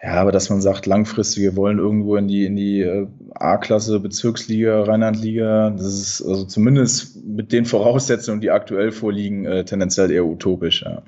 ja, 0.01 0.13
aber 0.13 0.31
dass 0.31 0.49
man 0.49 0.61
sagt, 0.61 0.87
langfristig, 0.87 1.43
wir 1.43 1.55
wollen 1.55 1.77
irgendwo 1.77 2.15
in 2.15 2.27
die, 2.27 2.45
in 2.45 2.55
die 2.55 2.81
äh, 2.81 3.07
A-Klasse, 3.35 3.99
Bezirksliga, 3.99 4.83
Rheinlandliga, 4.83 5.69
das 5.69 5.87
ist 5.87 6.21
also 6.21 6.45
zumindest 6.45 7.23
mit 7.23 7.51
den 7.51 7.65
Voraussetzungen, 7.65 8.41
die 8.41 8.49
aktuell 8.49 8.91
vorliegen, 8.91 9.45
äh, 9.45 9.63
tendenziell 9.63 10.09
eher 10.09 10.25
utopisch, 10.25 10.83
ja. 10.83 11.03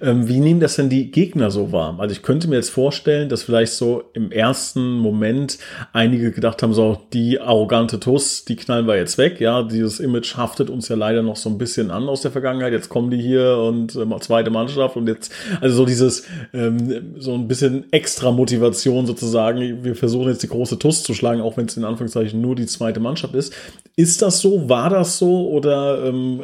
Ähm, 0.00 0.28
wie 0.28 0.40
nehmen 0.40 0.60
das 0.60 0.76
denn 0.76 0.88
die 0.88 1.10
Gegner 1.10 1.50
so 1.50 1.72
wahr? 1.72 1.96
Also 1.98 2.12
ich 2.12 2.22
könnte 2.22 2.48
mir 2.48 2.56
jetzt 2.56 2.70
vorstellen, 2.70 3.28
dass 3.28 3.42
vielleicht 3.42 3.72
so 3.72 4.04
im 4.12 4.32
ersten 4.32 4.98
Moment 4.98 5.58
einige 5.92 6.32
gedacht 6.32 6.62
haben, 6.62 6.74
so 6.74 6.98
die 7.12 7.40
arrogante 7.40 8.00
Tuss, 8.00 8.44
die 8.44 8.56
knallen 8.56 8.86
wir 8.86 8.96
jetzt 8.96 9.18
weg. 9.18 9.40
Ja, 9.40 9.62
dieses 9.62 10.00
Image 10.00 10.36
haftet 10.36 10.70
uns 10.70 10.88
ja 10.88 10.96
leider 10.96 11.22
noch 11.22 11.36
so 11.36 11.48
ein 11.50 11.58
bisschen 11.58 11.90
an 11.90 12.08
aus 12.08 12.22
der 12.22 12.30
Vergangenheit. 12.30 12.72
Jetzt 12.72 12.88
kommen 12.88 13.10
die 13.10 13.20
hier 13.20 13.58
und 13.58 13.94
äh, 13.96 14.20
zweite 14.20 14.50
Mannschaft 14.50 14.96
und 14.96 15.08
jetzt, 15.08 15.32
also 15.60 15.76
so 15.76 15.86
dieses, 15.86 16.24
ähm, 16.52 17.14
so 17.18 17.34
ein 17.34 17.48
bisschen 17.48 17.92
extra 17.92 18.30
Motivation 18.30 19.06
sozusagen. 19.06 19.84
Wir 19.84 19.94
versuchen 19.96 20.28
jetzt 20.28 20.42
die 20.42 20.48
große 20.48 20.78
Tuss 20.78 21.02
zu 21.02 21.14
schlagen, 21.14 21.40
auch 21.40 21.56
wenn 21.56 21.66
es 21.66 21.76
in 21.76 21.84
Anführungszeichen 21.84 22.40
nur 22.40 22.56
die 22.56 22.66
zweite 22.66 23.00
Mannschaft 23.00 23.34
ist. 23.34 23.52
Ist 23.96 24.22
das 24.22 24.40
so? 24.40 24.68
War 24.68 24.90
das 24.90 25.18
so? 25.18 25.48
Oder 25.50 26.04
ähm, 26.04 26.40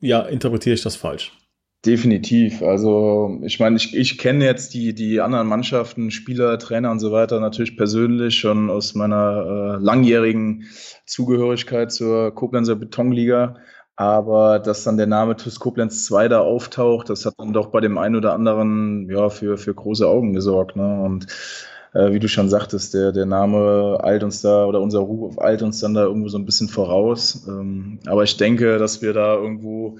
ja, 0.00 0.22
interpretiere 0.22 0.74
ich 0.74 0.82
das 0.82 0.96
falsch? 0.96 1.32
Definitiv. 1.88 2.60
Also 2.60 3.38
ich 3.40 3.58
meine, 3.60 3.76
ich, 3.76 3.96
ich 3.96 4.18
kenne 4.18 4.44
jetzt 4.44 4.74
die, 4.74 4.92
die 4.94 5.22
anderen 5.22 5.48
Mannschaften, 5.48 6.10
Spieler, 6.10 6.58
Trainer 6.58 6.90
und 6.90 7.00
so 7.00 7.12
weiter 7.12 7.40
natürlich 7.40 7.78
persönlich 7.78 8.38
schon 8.38 8.68
aus 8.68 8.94
meiner 8.94 9.78
äh, 9.80 9.82
langjährigen 9.82 10.66
Zugehörigkeit 11.06 11.90
zur 11.90 12.34
Koblenzer 12.34 12.76
Betonliga. 12.76 13.56
Aber 13.96 14.58
dass 14.58 14.84
dann 14.84 14.98
der 14.98 15.06
Name 15.06 15.34
TuS 15.36 15.60
Koblenz 15.60 16.04
2 16.04 16.28
da 16.28 16.40
auftaucht, 16.40 17.08
das 17.08 17.24
hat 17.24 17.36
dann 17.38 17.54
doch 17.54 17.68
bei 17.68 17.80
dem 17.80 17.96
einen 17.96 18.16
oder 18.16 18.34
anderen 18.34 19.08
ja, 19.10 19.30
für, 19.30 19.56
für 19.56 19.72
große 19.72 20.06
Augen 20.06 20.34
gesorgt. 20.34 20.76
Ne? 20.76 21.00
Und 21.02 21.26
äh, 21.94 22.12
wie 22.12 22.18
du 22.18 22.28
schon 22.28 22.50
sagtest, 22.50 22.92
der, 22.92 23.12
der 23.12 23.24
Name 23.24 23.98
eilt 24.02 24.22
uns 24.24 24.42
da 24.42 24.66
oder 24.66 24.82
unser 24.82 24.98
Ruf 24.98 25.38
eilt 25.40 25.62
uns 25.62 25.80
dann 25.80 25.94
da 25.94 26.02
irgendwo 26.02 26.28
so 26.28 26.36
ein 26.36 26.44
bisschen 26.44 26.68
voraus. 26.68 27.46
Ähm, 27.48 27.98
aber 28.04 28.24
ich 28.24 28.36
denke, 28.36 28.76
dass 28.76 29.00
wir 29.00 29.14
da 29.14 29.36
irgendwo 29.36 29.96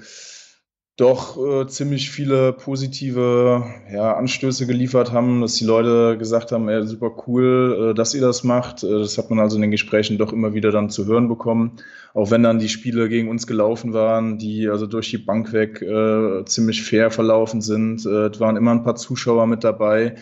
doch 0.99 1.37
äh, 1.37 1.67
ziemlich 1.67 2.11
viele 2.11 2.51
positive 2.51 3.63
ja, 3.91 4.17
Anstöße 4.17 4.67
geliefert 4.67 5.13
haben, 5.13 5.39
dass 5.39 5.55
die 5.55 5.63
Leute 5.63 6.17
gesagt 6.17 6.51
haben, 6.51 6.67
ey, 6.67 6.85
super 6.85 7.11
cool, 7.25 7.91
äh, 7.91 7.93
dass 7.93 8.13
ihr 8.13 8.21
das 8.21 8.43
macht. 8.43 8.83
Äh, 8.83 8.99
das 8.99 9.17
hat 9.17 9.29
man 9.29 9.39
also 9.39 9.55
in 9.55 9.61
den 9.61 9.71
Gesprächen 9.71 10.17
doch 10.17 10.33
immer 10.33 10.53
wieder 10.53 10.71
dann 10.71 10.89
zu 10.89 11.05
hören 11.05 11.29
bekommen. 11.29 11.77
Auch 12.13 12.31
wenn 12.31 12.43
dann 12.43 12.59
die 12.59 12.69
Spiele 12.69 13.07
gegen 13.07 13.29
uns 13.29 13.47
gelaufen 13.47 13.93
waren, 13.93 14.37
die 14.39 14.67
also 14.67 14.87
durch 14.87 15.09
die 15.09 15.19
Bank 15.19 15.53
weg 15.53 15.81
äh, 15.81 16.43
ziemlich 16.45 16.83
fair 16.83 17.11
verlaufen 17.11 17.61
sind. 17.61 18.05
Äh, 18.05 18.27
es 18.27 18.39
waren 18.41 18.57
immer 18.57 18.71
ein 18.71 18.83
paar 18.83 18.95
Zuschauer 18.95 19.47
mit 19.47 19.63
dabei. 19.63 20.15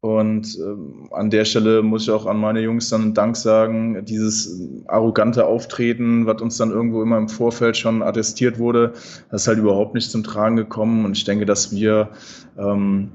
Und 0.00 0.56
ähm, 0.60 1.08
an 1.10 1.28
der 1.28 1.44
Stelle 1.44 1.82
muss 1.82 2.04
ich 2.04 2.10
auch 2.10 2.26
an 2.26 2.38
meine 2.38 2.60
Jungs 2.60 2.88
dann 2.88 3.14
Dank 3.14 3.36
sagen, 3.36 4.04
dieses 4.04 4.60
arrogante 4.86 5.44
Auftreten, 5.44 6.24
was 6.24 6.40
uns 6.40 6.56
dann 6.56 6.70
irgendwo 6.70 7.02
immer 7.02 7.18
im 7.18 7.28
Vorfeld 7.28 7.76
schon 7.76 8.02
attestiert 8.02 8.60
wurde, 8.60 8.92
das 9.30 9.42
ist 9.42 9.48
halt 9.48 9.58
überhaupt 9.58 9.94
nicht 9.94 10.10
zum 10.10 10.22
Tragen 10.22 10.54
gekommen. 10.54 11.04
Und 11.04 11.16
ich 11.16 11.24
denke, 11.24 11.46
dass 11.46 11.72
wir 11.72 12.10
ähm, 12.56 13.10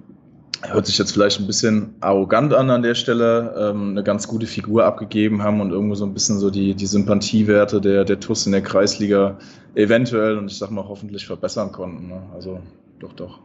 hört 0.61 0.85
sich 0.85 0.97
jetzt 0.97 1.11
vielleicht 1.11 1.39
ein 1.39 1.47
bisschen 1.47 1.95
arrogant 2.01 2.53
an 2.53 2.69
an 2.69 2.83
der 2.83 2.95
Stelle, 2.95 3.55
ähm, 3.57 3.91
eine 3.91 4.03
ganz 4.03 4.27
gute 4.27 4.45
Figur 4.45 4.83
abgegeben 4.83 5.41
haben 5.41 5.61
und 5.61 5.71
irgendwo 5.71 5.95
so 5.95 6.05
ein 6.05 6.13
bisschen 6.13 6.39
so 6.39 6.49
die, 6.49 6.75
die 6.75 6.85
Sympathiewerte 6.85 7.79
der, 7.79 8.03
der 8.03 8.19
TUS 8.19 8.45
in 8.45 8.51
der 8.51 8.61
Kreisliga 8.61 9.37
eventuell 9.75 10.37
und 10.37 10.51
ich 10.51 10.57
sag 10.57 10.69
mal 10.69 10.87
hoffentlich 10.87 11.25
verbessern 11.25 11.71
konnten. 11.71 12.07
Ne? 12.07 12.21
Also 12.33 12.59
doch, 12.99 13.13
doch. 13.13 13.39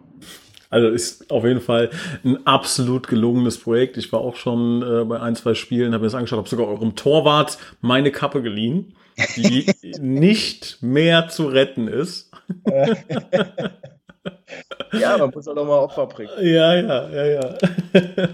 Also 0.70 0.88
ist 0.88 1.30
auf 1.30 1.44
jeden 1.44 1.60
Fall 1.60 1.90
ein 2.24 2.46
absolut 2.46 3.08
gelungenes 3.08 3.58
Projekt. 3.58 3.96
Ich 3.96 4.12
war 4.12 4.20
auch 4.20 4.36
schon 4.36 4.82
äh, 4.82 5.04
bei 5.04 5.20
ein, 5.20 5.34
zwei 5.34 5.54
Spielen, 5.54 5.92
habe 5.94 6.02
mir 6.02 6.06
das 6.06 6.14
angeschaut, 6.14 6.38
habe 6.38 6.48
sogar 6.48 6.68
eurem 6.68 6.94
Torwart 6.94 7.58
meine 7.80 8.10
Kappe 8.10 8.42
geliehen, 8.42 8.94
die 9.36 9.66
nicht 10.00 10.78
mehr 10.82 11.28
zu 11.28 11.46
retten 11.46 11.88
ist. 11.88 12.30
ja, 14.92 15.16
man 15.16 15.30
muss 15.30 15.48
auch 15.48 15.54
mal 15.54 15.78
Opfer 15.78 16.06
bringen. 16.06 16.32
Ja, 16.40 16.74
ja, 16.74 17.08
ja, 17.08 17.26
ja. 17.26 17.54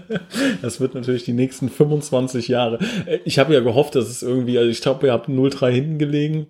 Das 0.61 0.81
wird 0.81 0.93
natürlich 0.95 1.23
die 1.23 1.33
nächsten 1.33 1.69
25 1.69 2.49
Jahre. 2.49 2.79
Ich 3.23 3.39
habe 3.39 3.53
ja 3.53 3.61
gehofft, 3.61 3.95
dass 3.95 4.09
es 4.09 4.23
irgendwie, 4.23 4.57
also 4.57 4.69
ich 4.69 4.81
glaube, 4.81 5.07
ihr 5.07 5.13
habt 5.13 5.29
0-3 5.29 5.69
hinten 5.69 5.99
gelegen 5.99 6.47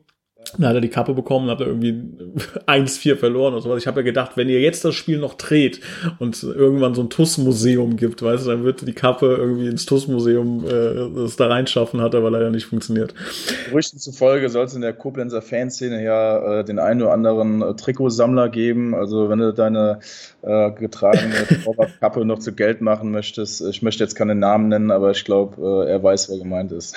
dann 0.58 0.70
hat 0.70 0.76
er 0.76 0.82
die 0.82 0.90
Kappe 0.90 1.14
bekommen, 1.14 1.50
hat 1.50 1.62
er 1.62 1.68
irgendwie 1.68 2.04
1-4 2.68 3.16
verloren 3.16 3.54
oder 3.54 3.62
sowas. 3.62 3.82
Ich 3.82 3.88
habe 3.88 4.02
ja 4.02 4.06
gedacht, 4.06 4.32
wenn 4.36 4.50
ihr 4.50 4.62
jetzt 4.62 4.86
das 4.86 4.96
Spiel 4.96 5.18
noch 5.18 5.36
dreht 5.36 5.82
und 6.20 6.42
irgendwann 6.44 6.96
so 6.96 7.02
ein 7.02 7.10
TUS-Museum 7.10 7.98
gibt, 7.98 8.22
weißt 8.22 8.46
du, 8.46 8.52
dann 8.52 8.64
wird 8.64 8.88
die 8.88 8.94
Kappe 8.94 9.36
irgendwie 9.38 9.68
ins 9.68 9.86
TUS-Museum 9.86 10.66
äh, 10.66 11.22
das 11.22 11.36
da 11.36 11.48
reinschaffen, 11.48 12.02
hat 12.02 12.16
aber 12.16 12.32
leider 12.32 12.50
nicht 12.50 12.66
funktioniert. 12.66 13.14
Gerüchten 13.70 14.00
zufolge 14.00 14.50
soll 14.50 14.66
es 14.66 14.74
in 14.74 14.82
der 14.82 14.94
Koblenzer 14.94 15.42
Fanszene 15.42 16.04
ja 16.04 16.60
äh, 16.60 16.64
den 16.64 16.80
einen 16.80 17.02
oder 17.02 17.14
anderen 17.14 17.62
äh, 17.62 17.76
Trikotsammler 17.76 18.50
geben. 18.50 18.96
Also 18.96 19.30
wenn 19.30 19.40
du 19.40 19.54
deine 19.54 20.00
äh, 20.42 20.72
getragene 20.72 21.34
Kappe 22.00 22.26
noch 22.26 22.40
zu 22.40 22.54
Geld 22.54 22.82
machen 22.82 23.12
möchtest, 23.12 23.62
ich 23.62 23.82
möchte 23.82 24.04
jetzt 24.04 24.16
keine 24.16 24.36
Namen 24.36 24.70
nennen, 24.70 24.92
aber 24.92 25.12
ich 25.12 25.26
glaube, 25.26 25.86
äh, 25.86 25.92
er 25.92 26.04
weiß, 26.04 26.30
wer 26.30 26.38
gemeint 26.38 26.72
ist. 26.72 26.96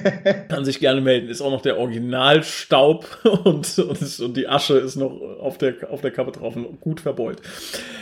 Kann 0.48 0.64
sich 0.64 0.80
gerne 0.80 1.00
melden. 1.00 1.28
Ist 1.28 1.40
auch 1.40 1.50
noch 1.50 1.62
der 1.62 1.78
Originalstaub 1.78 2.99
und, 3.44 3.78
und, 3.78 4.20
und, 4.20 4.36
die 4.36 4.48
Asche 4.48 4.78
ist 4.78 4.96
noch 4.96 5.12
auf 5.40 5.58
der, 5.58 5.74
auf 5.90 6.00
der 6.00 6.10
Kappe 6.10 6.32
drauf 6.32 6.56
und 6.56 6.80
gut 6.80 7.00
verbeult. 7.00 7.40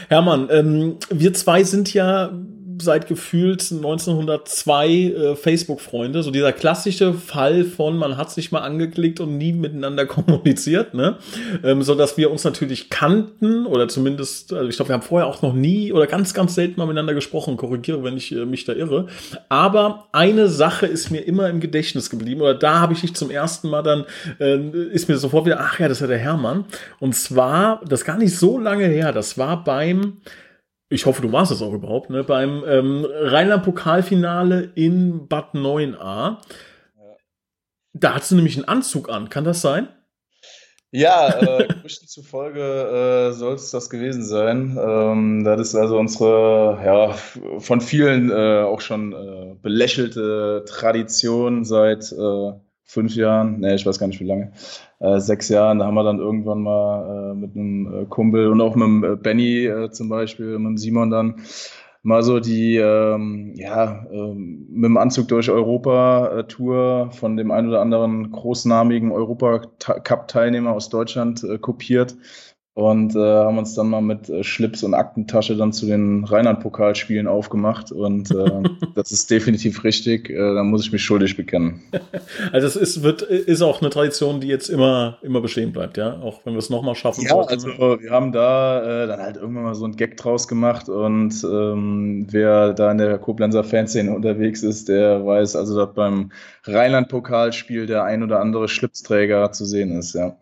Hermann, 0.09 0.49
ähm, 0.51 0.97
wir 1.11 1.35
zwei 1.35 1.65
sind 1.65 1.93
ja 1.95 2.33
seit 2.83 3.07
gefühlt 3.07 3.61
1902 3.71 4.89
äh, 4.89 5.37
Facebook-Freunde. 5.37 6.23
So 6.23 6.31
dieser 6.31 6.53
klassische 6.53 7.15
Fall 7.15 7.65
von, 7.65 7.97
man 7.97 8.17
hat 8.17 8.31
sich 8.31 8.53
mal 8.53 8.61
angeklickt 8.61 9.21
und 9.21 9.39
nie 9.39 9.53
miteinander 9.53 10.07
kommuniziert, 10.07 10.95
ne? 10.95 11.19
Ähm, 11.65 11.83
so 11.83 11.95
dass 11.95 12.17
wir 12.17 12.31
uns 12.31 12.45
natürlich 12.45 12.91
kannten 12.91 13.67
oder 13.67 13.89
zumindest, 13.89 14.53
also 14.53 14.69
ich 14.69 14.77
glaube, 14.77 14.91
wir 14.91 14.95
haben 14.95 15.03
vorher 15.03 15.27
auch 15.27 15.43
noch 15.43 15.53
nie 15.53 15.93
oder 15.93 16.07
ganz, 16.07 16.35
ganz 16.35 16.55
selten 16.55 16.79
mal 16.79 16.87
miteinander 16.87 17.15
gesprochen. 17.15 17.57
Korrigiere, 17.57 18.03
wenn 18.05 18.17
ich 18.17 18.33
äh, 18.33 18.45
mich 18.45 18.65
da 18.65 18.73
irre. 18.73 19.07
Aber 19.49 20.09
eine 20.13 20.49
Sache 20.49 20.87
ist 20.87 21.11
mir 21.11 21.21
immer 21.21 21.49
im 21.49 21.61
Gedächtnis 21.61 22.11
geblieben 22.11 22.41
oder 22.41 22.55
da 22.55 22.81
habe 22.81 22.93
ich 22.93 23.01
dich 23.01 23.15
zum 23.15 23.31
ersten 23.31 23.69
Mal 23.69 23.83
dann, 23.83 24.05
äh, 24.41 24.59
ist 24.93 25.09
mir 25.09 25.17
sofort 25.17 25.47
wieder, 25.47 25.61
ach 25.61 25.79
ja, 25.79 25.89
das 25.89 25.99
ist 25.99 26.03
ja 26.03 26.07
der 26.07 26.19
Hermann. 26.19 26.65
Und 27.01 27.15
zwar, 27.15 27.81
das 27.87 28.05
gar 28.05 28.19
nicht 28.19 28.37
so 28.37 28.59
lange 28.59 28.87
her, 28.87 29.13
das 29.13 29.39
war 29.39 29.65
beim 29.65 30.19
ich 30.89 31.07
hoffe, 31.07 31.23
du 31.23 31.33
warst 31.33 31.53
es 31.53 31.63
auch 31.63 31.73
überhaupt, 31.73 32.11
ne, 32.11 32.25
beim 32.25 32.65
ähm, 32.67 33.07
Rheinland-Pokalfinale 33.09 34.73
in 34.75 35.29
Bad 35.29 35.55
9a. 35.55 36.39
Da 37.93 38.15
hattest 38.15 38.31
du 38.31 38.37
nämlich 38.37 38.57
einen 38.57 38.69
Anzug 38.69 39.09
an, 39.09 39.29
kann 39.29 39.45
das 39.45 39.61
sein? 39.61 39.89
Ja, 40.91 41.29
äh, 41.29 41.69
Gerüchten 41.69 42.09
zufolge 42.09 42.61
äh, 42.61 43.33
soll 43.33 43.55
es 43.55 43.71
das 43.71 43.91
gewesen 43.91 44.25
sein. 44.25 44.79
Ähm, 44.81 45.45
das 45.45 45.61
ist 45.61 45.75
also 45.75 45.99
unsere, 45.99 46.81
ja, 46.85 47.13
von 47.59 47.81
vielen 47.81 48.31
äh, 48.31 48.63
auch 48.63 48.81
schon 48.81 49.13
äh, 49.13 49.55
belächelte 49.61 50.65
Tradition 50.67 51.65
seit 51.65 52.11
äh, 52.13 52.53
fünf 52.89 53.15
Jahren, 53.15 53.61
ne, 53.61 53.75
ich 53.75 53.87
weiß 53.87 53.99
gar 53.99 54.07
nicht 54.07 54.19
wie 54.21 54.27
lange, 54.27 54.53
äh, 54.99 55.21
sechs 55.21 55.49
Jahren, 55.51 55.79
da 55.79 55.87
haben 55.87 55.95
wir 55.95 56.05
dann 56.05 56.19
irgendwann 56.19 56.63
mal 56.63 57.33
äh, 57.33 57.35
mit 57.35 57.55
einem 57.55 58.03
äh, 58.03 58.05
Kumpel 58.07 58.49
und 58.49 58.61
auch 58.61 58.75
mit 58.75 58.87
dem 58.87 59.05
äh, 59.05 59.17
Benny 59.17 59.67
äh, 59.67 59.91
zum 59.91 60.09
Beispiel, 60.09 60.59
mit 60.59 60.71
dem 60.71 60.79
Simon 60.79 61.11
dann 61.11 61.43
mal 62.03 62.23
so 62.23 62.41
die, 62.41 62.77
ähm, 62.77 63.53
ja, 63.57 64.07
ähm, 64.11 64.67
mit 64.71 64.87
dem 64.87 64.97
Anzug 64.97 65.29
durch 65.29 65.51
Europa-Tour 65.51 67.11
von 67.13 67.37
dem 67.37 67.51
einen 67.51 67.69
oder 67.69 67.83
anderen 67.83 68.31
großnamigen 68.33 69.13
Europacup-Teilnehmer 69.13 70.73
aus 70.73 70.89
Deutschland 70.89 71.45
äh, 71.45 71.59
kopiert 71.59 72.17
und 72.79 73.17
äh, 73.17 73.19
haben 73.19 73.59
uns 73.59 73.75
dann 73.75 73.89
mal 73.89 74.01
mit 74.01 74.29
äh, 74.29 74.45
Schlips 74.45 74.85
und 74.85 74.95
Aktentasche 74.95 75.57
dann 75.57 75.73
zu 75.73 75.85
den 75.85 76.23
Rheinland-Pokalspielen 76.23 77.27
aufgemacht 77.27 77.91
und 77.91 78.31
äh, 78.31 78.63
das 78.95 79.11
ist 79.11 79.29
definitiv 79.33 79.83
richtig, 79.83 80.31
äh, 80.31 80.37
da 80.37 80.63
muss 80.63 80.87
ich 80.87 80.93
mich 80.93 81.03
schuldig 81.03 81.37
bekennen. 81.37 81.83
Also 82.53 82.67
es 82.67 82.77
ist, 82.77 83.03
wird, 83.03 83.23
ist 83.23 83.63
auch 83.63 83.81
eine 83.81 83.91
Tradition, 83.91 84.41
die 84.41 84.47
jetzt 84.47 84.69
immer, 84.69 85.19
immer 85.23 85.41
bestehen 85.41 85.73
bleibt, 85.73 85.97
ja, 85.97 86.21
auch 86.21 86.41
wenn 86.45 86.55
wir 86.55 86.59
es 86.59 86.71
nochmal 86.71 86.95
schaffen. 86.95 87.23
Ja, 87.23 87.31
sollten. 87.31 87.53
also 87.53 87.69
wir 87.69 88.11
haben 88.11 88.33
da 88.33 89.03
äh, 89.03 89.07
dann 89.07 89.21
halt 89.21 89.37
irgendwann 89.37 89.65
mal 89.65 89.75
so 89.75 89.85
ein 89.85 89.97
Gag 89.97 90.17
draus 90.17 90.47
gemacht 90.47 90.89
und 90.89 91.35
ähm, 91.45 92.27
wer 92.31 92.75
da 92.75 92.93
in 92.93 92.99
der 92.99 93.19
Koblenzer 93.19 93.65
Fanszene 93.65 94.15
unterwegs 94.15 94.63
ist, 94.63 94.89
der 94.89 95.27
weiß 95.27 95.57
also, 95.57 95.77
dass 95.85 95.95
beim 95.95 96.31
Rheinland-Pokalspiel 96.65 97.87
der 97.87 98.05
ein 98.05 98.23
oder 98.23 98.41
andere 98.41 98.69
Schlipsträger 98.69 99.51
zu 99.51 99.65
sehen 99.65 99.99
ist, 99.99 100.15
ja. 100.15 100.37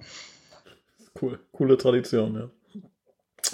Cool, 1.59 1.69
coole 1.69 1.77
Tradition, 1.77 2.35
ja. 2.35 2.51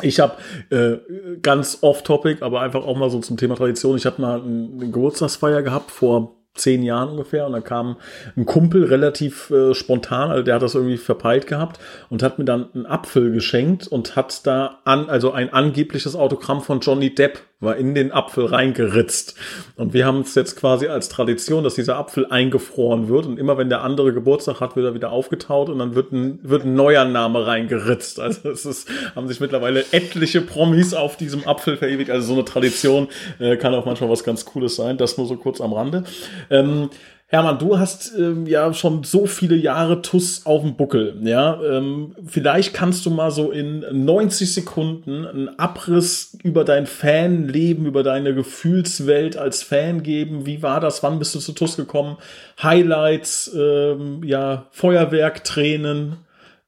Ich 0.00 0.20
habe 0.20 0.36
äh, 0.70 1.36
ganz 1.42 1.78
off-topic, 1.82 2.42
aber 2.42 2.62
einfach 2.62 2.84
auch 2.84 2.96
mal 2.96 3.10
so 3.10 3.20
zum 3.20 3.36
Thema 3.36 3.56
Tradition. 3.56 3.96
Ich 3.96 4.06
habe 4.06 4.22
mal 4.22 4.40
eine 4.40 4.90
Geburtstagsfeier 4.90 5.62
gehabt 5.62 5.90
vor 5.90 6.36
zehn 6.54 6.82
Jahren 6.82 7.10
ungefähr 7.10 7.46
und 7.46 7.52
da 7.52 7.60
kam 7.60 7.96
ein 8.36 8.44
Kumpel 8.44 8.84
relativ 8.84 9.50
äh, 9.50 9.74
spontan, 9.74 10.30
also 10.30 10.42
der 10.42 10.56
hat 10.56 10.62
das 10.62 10.74
irgendwie 10.74 10.98
verpeilt 10.98 11.46
gehabt 11.46 11.80
und 12.10 12.22
hat 12.22 12.38
mir 12.38 12.44
dann 12.44 12.70
einen 12.74 12.86
Apfel 12.86 13.32
geschenkt 13.32 13.86
und 13.86 14.16
hat 14.16 14.46
da 14.46 14.80
an, 14.84 15.08
also 15.08 15.32
ein 15.32 15.52
angebliches 15.52 16.14
Autogramm 16.14 16.60
von 16.60 16.80
Johnny 16.80 17.14
Depp 17.14 17.40
war 17.62 17.76
in 17.76 17.94
den 17.94 18.12
Apfel 18.12 18.46
reingeritzt. 18.46 19.34
Und 19.76 19.94
wir 19.94 20.04
haben 20.04 20.20
es 20.20 20.34
jetzt 20.34 20.56
quasi 20.56 20.88
als 20.88 21.08
Tradition, 21.08 21.64
dass 21.64 21.76
dieser 21.76 21.96
Apfel 21.96 22.26
eingefroren 22.26 23.08
wird 23.08 23.26
und 23.26 23.38
immer 23.38 23.56
wenn 23.56 23.68
der 23.68 23.82
andere 23.82 24.12
Geburtstag 24.12 24.60
hat, 24.60 24.76
wird 24.76 24.86
er 24.86 24.94
wieder 24.94 25.10
aufgetaut 25.10 25.68
und 25.68 25.78
dann 25.78 25.94
wird 25.94 26.12
ein, 26.12 26.40
wird 26.42 26.64
ein 26.64 26.74
neuer 26.74 27.04
Name 27.04 27.46
reingeritzt. 27.46 28.20
Also 28.20 28.50
es 28.50 28.66
ist, 28.66 28.88
haben 29.14 29.28
sich 29.28 29.40
mittlerweile 29.40 29.84
etliche 29.92 30.40
Promis 30.40 30.94
auf 30.94 31.16
diesem 31.16 31.46
Apfel 31.46 31.76
verewigt. 31.76 32.10
Also 32.10 32.28
so 32.28 32.34
eine 32.34 32.44
Tradition 32.44 33.08
äh, 33.38 33.56
kann 33.56 33.74
auch 33.74 33.86
manchmal 33.86 34.10
was 34.10 34.24
ganz 34.24 34.44
Cooles 34.44 34.76
sein. 34.76 34.98
Das 34.98 35.16
nur 35.16 35.26
so 35.26 35.36
kurz 35.36 35.60
am 35.60 35.72
Rande. 35.72 36.04
Ähm, 36.50 36.90
Hermann, 37.34 37.58
du 37.58 37.78
hast 37.78 38.12
ähm, 38.14 38.46
ja 38.46 38.74
schon 38.74 39.04
so 39.04 39.24
viele 39.24 39.56
Jahre 39.56 40.02
TUS 40.02 40.44
auf 40.44 40.60
dem 40.60 40.76
Buckel. 40.76 41.16
Ja, 41.22 41.58
ähm, 41.62 42.14
vielleicht 42.26 42.74
kannst 42.74 43.06
du 43.06 43.10
mal 43.10 43.30
so 43.30 43.50
in 43.50 43.86
90 43.90 44.52
Sekunden 44.52 45.26
einen 45.26 45.58
Abriss 45.58 46.36
über 46.42 46.62
dein 46.62 46.86
Fanleben, 46.86 47.86
über 47.86 48.02
deine 48.02 48.34
Gefühlswelt 48.34 49.38
als 49.38 49.62
Fan 49.62 50.02
geben. 50.02 50.44
Wie 50.44 50.62
war 50.62 50.78
das? 50.78 51.02
Wann 51.02 51.18
bist 51.18 51.34
du 51.34 51.38
zu 51.38 51.52
TUS 51.52 51.78
gekommen? 51.78 52.18
Highlights, 52.62 53.50
ähm, 53.56 54.22
ja, 54.24 54.66
Feuerwerk, 54.70 55.42
Tränen. 55.42 56.18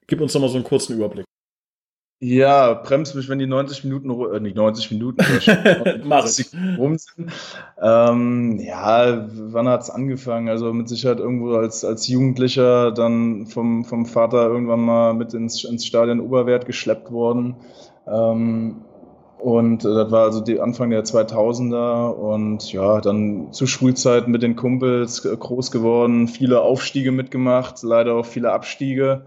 Gib 0.07 0.23
uns 0.23 0.33
noch 0.33 0.41
mal 0.41 0.49
so 0.49 0.55
einen 0.55 0.65
kurzen 0.65 0.95
Überblick. 0.95 1.24
Ja, 2.21 2.75
bremst 2.75 3.15
mich, 3.15 3.29
wenn 3.29 3.39
die 3.39 3.47
90 3.47 3.85
Minuten, 3.85 4.11
äh, 4.33 4.41
nicht 4.41 4.57
90 4.57 4.91
Minuten, 4.93 5.23
Mach 6.05 6.27
rum 6.79 6.97
sind. 6.97 7.31
Ähm, 7.81 8.59
ja, 8.61 9.29
wann 9.31 9.69
hat's 9.69 9.91
angefangen? 9.91 10.49
Also 10.49 10.73
mit 10.73 10.89
Sicherheit 10.89 11.19
irgendwo 11.19 11.55
als, 11.55 11.85
als 11.85 12.09
Jugendlicher 12.09 12.93
dann 12.93 13.47
vom, 13.47 13.85
vom 13.85 14.07
Vater 14.07 14.47
irgendwann 14.47 14.81
mal 14.81 15.13
mit 15.13 15.35
ins, 15.35 15.65
ins 15.65 15.85
Stadion 15.85 16.21
Oberwert 16.21 16.67
geschleppt 16.67 17.11
worden. 17.11 17.57
Ähm, 18.07 18.85
und 19.39 19.85
das 19.85 20.11
war 20.11 20.25
also 20.25 20.41
die 20.41 20.59
Anfang 20.59 20.89
der 20.89 21.05
2000er 21.05 22.09
und 22.13 22.73
ja, 22.73 23.03
dann 23.03 23.53
zu 23.53 23.67
Schulzeiten 23.67 24.31
mit 24.31 24.43
den 24.43 24.57
Kumpels 24.57 25.23
äh, 25.27 25.37
groß 25.37 25.71
geworden, 25.71 26.29
viele 26.29 26.63
Aufstiege 26.63 27.13
mitgemacht, 27.13 27.83
leider 27.83 28.15
auch 28.15 28.25
viele 28.25 28.53
Abstiege. 28.53 29.27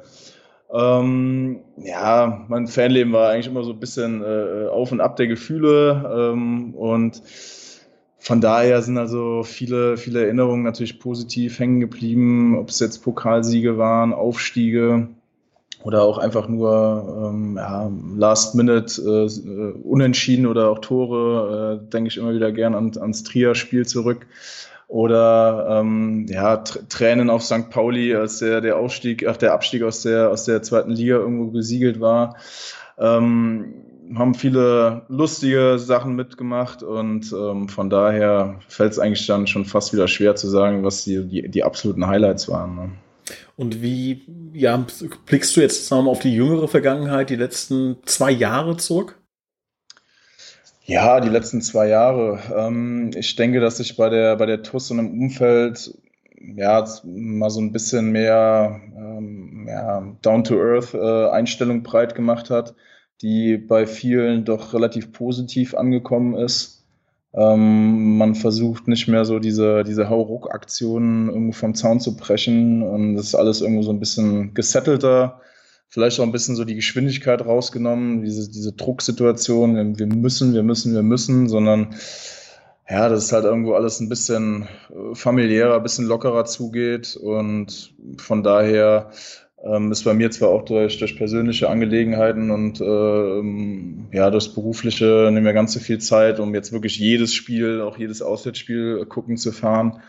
Ähm, 0.74 1.62
ja, 1.78 2.46
mein 2.50 2.68
Fanleben 2.68 3.14
war 3.14 3.32
eigentlich 3.32 3.48
immer 3.48 3.64
so 3.64 3.72
ein 3.72 3.80
bisschen 3.80 4.22
äh, 4.22 4.68
auf 4.68 4.92
und 4.92 5.00
ab 5.00 5.16
der 5.16 5.28
Gefühle 5.28 6.32
ähm, 6.34 6.74
und 6.74 7.22
von 8.20 8.42
daher 8.42 8.82
sind 8.82 8.98
also 8.98 9.44
viele, 9.44 9.96
viele 9.96 10.26
Erinnerungen 10.26 10.64
natürlich 10.64 11.00
positiv 11.00 11.60
hängen 11.60 11.80
geblieben, 11.80 12.58
ob 12.58 12.70
es 12.70 12.80
jetzt 12.80 13.00
Pokalsiege 13.00 13.78
waren, 13.78 14.12
Aufstiege 14.12 15.08
oder 15.84 16.02
auch 16.04 16.18
einfach 16.18 16.50
nur 16.50 17.30
ähm, 17.32 17.56
ja, 17.56 17.90
Last 18.18 18.56
Minute 18.56 19.02
äh, 19.02 19.88
Unentschieden 19.88 20.48
oder 20.48 20.70
auch 20.70 20.80
Tore, 20.80 21.80
äh, 21.88 21.90
denke 21.90 22.10
ich 22.10 22.18
immer 22.18 22.34
wieder 22.34 22.52
gern 22.52 22.76
an, 22.76 22.92
ans 23.00 23.24
Trier-Spiel 23.24 23.86
zurück 23.86 24.28
oder 24.88 25.80
ähm, 25.82 26.26
ja, 26.30 26.58
Tränen 26.58 27.30
auf 27.30 27.44
St. 27.44 27.70
Pauli, 27.70 28.16
als 28.16 28.40
der, 28.40 28.62
der 28.62 28.78
Aufstieg, 28.78 29.28
ach, 29.28 29.38
der 29.38 29.54
Abstieg 29.54 29.84
aus 29.84 30.02
der, 30.02 30.30
aus 30.30 30.46
der 30.46 30.62
zweiten 30.64 30.92
Liga 30.92 31.16
irgendwo 31.16 31.52
besiegelt 31.52 32.00
war. 32.00 32.38
Ähm, 32.98 33.74
haben 34.16 34.34
viele 34.34 35.02
lustige 35.10 35.78
Sachen 35.80 36.16
mitgemacht 36.16 36.82
und 36.82 37.34
ähm, 37.34 37.68
von 37.68 37.90
daher 37.90 38.60
fällt 38.70 38.94
es 38.94 39.00
eigentlich 39.00 39.28
dann 39.28 39.48
schon 39.48 39.66
fast 39.66 39.92
wieder 39.92 40.08
schwer 40.08 40.36
zu 40.36 40.48
sagen, 40.48 40.84
was 40.84 41.04
die, 41.04 41.28
die, 41.28 41.50
die 41.50 41.64
absoluten 41.64 42.08
Highlights 42.08 42.48
waren. 42.48 42.76
Ne? 42.76 42.90
Und 43.58 43.82
wie 43.82 44.22
ja, 44.54 44.86
blickst 45.26 45.58
du 45.58 45.62
jetzt 45.62 45.92
wir, 45.92 46.08
auf 46.08 46.20
die 46.20 46.34
jüngere 46.34 46.70
Vergangenheit, 46.70 47.30
die 47.30 47.36
letzten 47.36 47.98
zwei 48.06 48.32
Jahre 48.32 48.78
zurück? 48.78 49.20
Ja, 50.88 51.20
die 51.20 51.28
letzten 51.28 51.62
zwei 51.62 51.90
Jahre. 51.90 52.40
Ähm, 52.56 53.12
ich 53.14 53.36
denke, 53.36 53.60
dass 53.60 53.78
sich 53.78 53.98
bei 53.98 54.08
der, 54.10 54.38
bei 54.38 54.46
der 54.46 54.64
TUS 54.64 54.90
und 54.90 55.00
im 55.00 55.12
Umfeld 55.22 55.94
ja, 56.56 56.86
mal 57.04 57.50
so 57.50 57.60
ein 57.60 57.74
bisschen 57.74 58.12
mehr 58.12 58.80
ähm, 58.96 59.66
ja, 59.68 60.16
Down-to-Earth-Einstellung 60.22 61.80
äh, 61.80 61.82
breit 61.82 62.16
gemacht 62.16 62.50
hat, 62.50 62.74
die 63.22 63.58
bei 63.58 63.86
vielen 63.86 64.46
doch 64.46 64.74
relativ 64.74 65.12
positiv 65.12 65.76
angekommen 65.76 66.36
ist. 66.36 66.86
Ähm, 67.34 68.18
man 68.18 68.36
versucht 68.36 68.88
nicht 68.88 69.10
mehr 69.10 69.26
so 69.26 69.40
diese, 69.40 69.84
diese 69.84 70.10
Hauruck-Aktionen 70.10 71.28
irgendwo 71.28 71.52
vom 71.52 71.76
Zaun 71.76 72.00
zu 72.00 72.16
brechen 72.16 72.82
und 72.82 73.16
das 73.16 73.26
ist 73.28 73.36
alles 73.36 73.60
irgendwo 73.60 73.84
so 73.84 73.92
ein 73.92 74.00
bisschen 74.00 74.54
gesettelter 74.54 75.42
vielleicht 75.90 76.20
auch 76.20 76.24
ein 76.24 76.32
bisschen 76.32 76.56
so 76.56 76.66
die 76.66 76.76
Geschwindigkeit 76.76 77.46
rausgenommen, 77.46 78.24
diese, 78.24 78.50
diese 78.50 78.74
Drucksituation, 78.74 79.98
wir 79.98 80.08
müssen, 80.08 80.54
wir 80.54 80.64
müssen, 80.64 80.94
wir 80.94 81.04
müssen, 81.04 81.48
sondern 81.48 81.96
ja, 82.90 83.10
dass 83.10 83.26
es 83.26 83.34
halt 83.34 83.44
irgendwo 83.44 83.74
alles 83.74 84.00
ein 84.00 84.10
bisschen 84.10 84.68
äh, 84.90 85.16
familiärer, 85.16 85.76
ein 85.76 85.84
bisschen 85.84 86.06
lockerer 86.06 86.46
zugeht 86.46 87.18
und 87.18 87.94
von 88.18 88.44
daher 88.44 89.12
ähm, 89.64 89.92
ist 89.92 90.04
bei 90.04 90.14
mir 90.14 90.32
zwar 90.32 90.50
auch 90.50 90.64
durch, 90.64 90.98
durch 91.00 91.18
persönliche 91.18 91.70
Angelegenheiten 91.70 92.52
und 92.52 92.80
ähm, 92.80 94.08
ja, 94.14 94.30
das 94.30 94.54
Berufliche 94.54 95.30
nicht 95.34 95.44
mehr 95.44 95.54
ganz 95.54 95.74
so 95.74 95.80
viel 95.80 95.98
Zeit, 95.98 96.40
um 96.40 96.54
jetzt 96.54 96.72
wirklich 96.72 96.98
jedes 96.98 97.34
Spiel, 97.34 97.82
auch 97.82 97.98
jedes 97.98 98.22
Auswärtsspiel 98.22 99.06
gucken 99.06 99.36
zu 99.36 99.52
fahren 99.52 100.02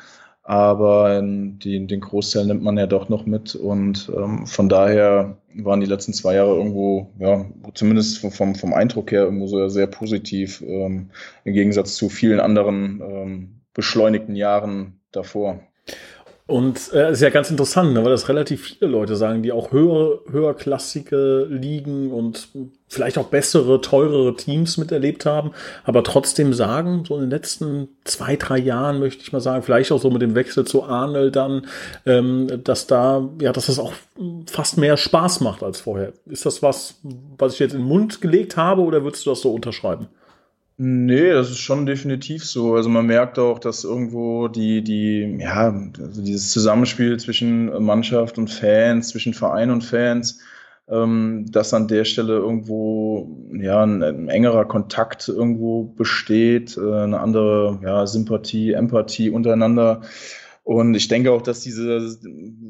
aber 0.48 1.20
die, 1.22 1.86
den 1.86 2.00
Großteil 2.00 2.46
nimmt 2.46 2.62
man 2.62 2.78
ja 2.78 2.86
doch 2.86 3.10
noch 3.10 3.26
mit 3.26 3.54
und 3.54 4.10
ähm, 4.16 4.46
von 4.46 4.70
daher 4.70 5.36
waren 5.52 5.82
die 5.82 5.86
letzten 5.86 6.14
zwei 6.14 6.36
Jahre 6.36 6.56
irgendwo, 6.56 7.12
ja, 7.18 7.44
zumindest 7.74 8.20
vom, 8.20 8.54
vom 8.54 8.72
Eindruck 8.72 9.12
her 9.12 9.24
irgendwo 9.24 9.46
so 9.46 9.68
sehr 9.68 9.88
positiv, 9.88 10.64
ähm, 10.66 11.10
im 11.44 11.52
Gegensatz 11.52 11.96
zu 11.96 12.08
vielen 12.08 12.40
anderen 12.40 13.02
ähm, 13.02 13.60
beschleunigten 13.74 14.36
Jahren 14.36 14.98
davor. 15.12 15.60
Und 16.48 16.94
äh, 16.94 17.12
ist 17.12 17.20
ja 17.20 17.28
ganz 17.28 17.50
interessant, 17.50 17.92
ne, 17.92 18.02
weil 18.02 18.10
das 18.10 18.30
relativ 18.30 18.64
viele 18.64 18.90
Leute 18.90 19.16
sagen, 19.16 19.42
die 19.42 19.52
auch 19.52 19.70
höhere, 19.70 20.20
höherklassige 20.30 21.46
Ligen 21.50 22.10
und 22.10 22.48
vielleicht 22.88 23.18
auch 23.18 23.26
bessere, 23.26 23.82
teurere 23.82 24.34
Teams 24.34 24.78
miterlebt 24.78 25.26
haben, 25.26 25.50
aber 25.84 26.02
trotzdem 26.02 26.54
sagen, 26.54 27.04
so 27.06 27.16
in 27.16 27.20
den 27.20 27.30
letzten 27.30 27.88
zwei, 28.04 28.36
drei 28.36 28.56
Jahren 28.56 28.98
möchte 28.98 29.22
ich 29.22 29.30
mal 29.30 29.40
sagen, 29.40 29.62
vielleicht 29.62 29.92
auch 29.92 30.00
so 30.00 30.10
mit 30.10 30.22
dem 30.22 30.34
Wechsel 30.34 30.66
zu 30.66 30.84
Arnold 30.84 31.36
dann, 31.36 31.66
ähm, 32.06 32.62
dass 32.64 32.86
da, 32.86 33.28
ja, 33.42 33.52
dass 33.52 33.66
das 33.66 33.78
auch 33.78 33.92
fast 34.46 34.78
mehr 34.78 34.96
Spaß 34.96 35.42
macht 35.42 35.62
als 35.62 35.82
vorher. 35.82 36.14
Ist 36.24 36.46
das 36.46 36.62
was, 36.62 36.94
was 37.36 37.52
ich 37.52 37.58
jetzt 37.58 37.74
in 37.74 37.80
den 37.80 37.88
Mund 37.88 38.22
gelegt 38.22 38.56
habe 38.56 38.80
oder 38.80 39.04
würdest 39.04 39.26
du 39.26 39.30
das 39.30 39.42
so 39.42 39.52
unterschreiben? 39.52 40.08
Nee, 40.80 41.32
das 41.32 41.50
ist 41.50 41.58
schon 41.58 41.86
definitiv 41.86 42.44
so. 42.44 42.76
Also 42.76 42.88
man 42.88 43.06
merkt 43.06 43.36
auch, 43.40 43.58
dass 43.58 43.82
irgendwo 43.82 44.46
die, 44.46 44.82
die, 44.84 45.38
ja, 45.40 45.74
also 45.98 46.22
dieses 46.22 46.52
Zusammenspiel 46.52 47.18
zwischen 47.18 47.82
Mannschaft 47.82 48.38
und 48.38 48.48
Fans, 48.48 49.08
zwischen 49.08 49.34
Verein 49.34 49.70
und 49.72 49.82
Fans, 49.82 50.38
ähm, 50.88 51.46
dass 51.50 51.74
an 51.74 51.88
der 51.88 52.04
Stelle 52.04 52.34
irgendwo 52.34 53.28
ja 53.52 53.82
ein, 53.82 54.04
ein 54.04 54.28
engerer 54.28 54.66
Kontakt 54.66 55.26
irgendwo 55.28 55.82
besteht, 55.82 56.76
äh, 56.76 56.80
eine 56.80 57.18
andere 57.18 57.80
ja, 57.82 58.06
Sympathie, 58.06 58.72
Empathie 58.72 59.30
untereinander. 59.30 60.02
Und 60.62 60.94
ich 60.94 61.08
denke 61.08 61.32
auch, 61.32 61.42
dass 61.42 61.60
diese, 61.60 62.18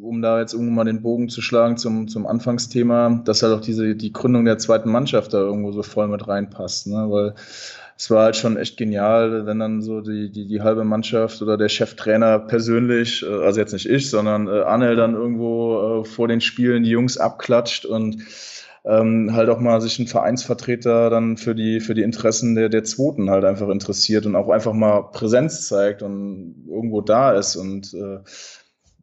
um 0.00 0.22
da 0.22 0.40
jetzt 0.40 0.54
irgendwo 0.54 0.72
mal 0.72 0.84
den 0.84 1.02
Bogen 1.02 1.28
zu 1.28 1.42
schlagen 1.42 1.76
zum, 1.76 2.08
zum 2.08 2.26
Anfangsthema, 2.26 3.20
dass 3.26 3.42
halt 3.42 3.52
auch 3.52 3.60
diese, 3.60 3.96
die 3.96 4.12
Gründung 4.14 4.46
der 4.46 4.56
zweiten 4.56 4.90
Mannschaft 4.90 5.34
da 5.34 5.38
irgendwo 5.40 5.72
so 5.72 5.82
voll 5.82 6.08
mit 6.08 6.26
reinpasst, 6.26 6.86
ne? 6.86 7.06
Weil 7.10 7.34
es 7.98 8.10
war 8.10 8.26
halt 8.26 8.36
schon 8.36 8.56
echt 8.56 8.76
genial, 8.76 9.44
wenn 9.44 9.58
dann 9.58 9.82
so 9.82 10.00
die, 10.00 10.30
die, 10.30 10.46
die 10.46 10.62
halbe 10.62 10.84
Mannschaft 10.84 11.42
oder 11.42 11.56
der 11.56 11.68
Cheftrainer 11.68 12.38
persönlich, 12.38 13.24
äh, 13.24 13.44
also 13.44 13.58
jetzt 13.58 13.72
nicht 13.72 13.90
ich, 13.90 14.08
sondern 14.08 14.46
äh, 14.46 14.62
Anel 14.62 14.94
dann 14.94 15.14
irgendwo 15.14 16.02
äh, 16.02 16.04
vor 16.04 16.28
den 16.28 16.40
Spielen 16.40 16.84
die 16.84 16.90
Jungs 16.90 17.18
abklatscht 17.18 17.86
und 17.86 18.22
ähm, 18.84 19.34
halt 19.34 19.48
auch 19.48 19.58
mal 19.58 19.80
sich 19.80 19.98
ein 19.98 20.06
Vereinsvertreter 20.06 21.10
dann 21.10 21.36
für 21.36 21.56
die, 21.56 21.80
für 21.80 21.94
die 21.94 22.02
Interessen 22.02 22.54
der, 22.54 22.68
der 22.68 22.84
Zweiten 22.84 23.30
halt 23.30 23.44
einfach 23.44 23.68
interessiert 23.68 24.26
und 24.26 24.36
auch 24.36 24.48
einfach 24.48 24.74
mal 24.74 25.10
Präsenz 25.10 25.66
zeigt 25.66 26.02
und 26.02 26.66
irgendwo 26.68 27.00
da 27.00 27.32
ist 27.32 27.56
und 27.56 27.92
äh, 27.94 28.20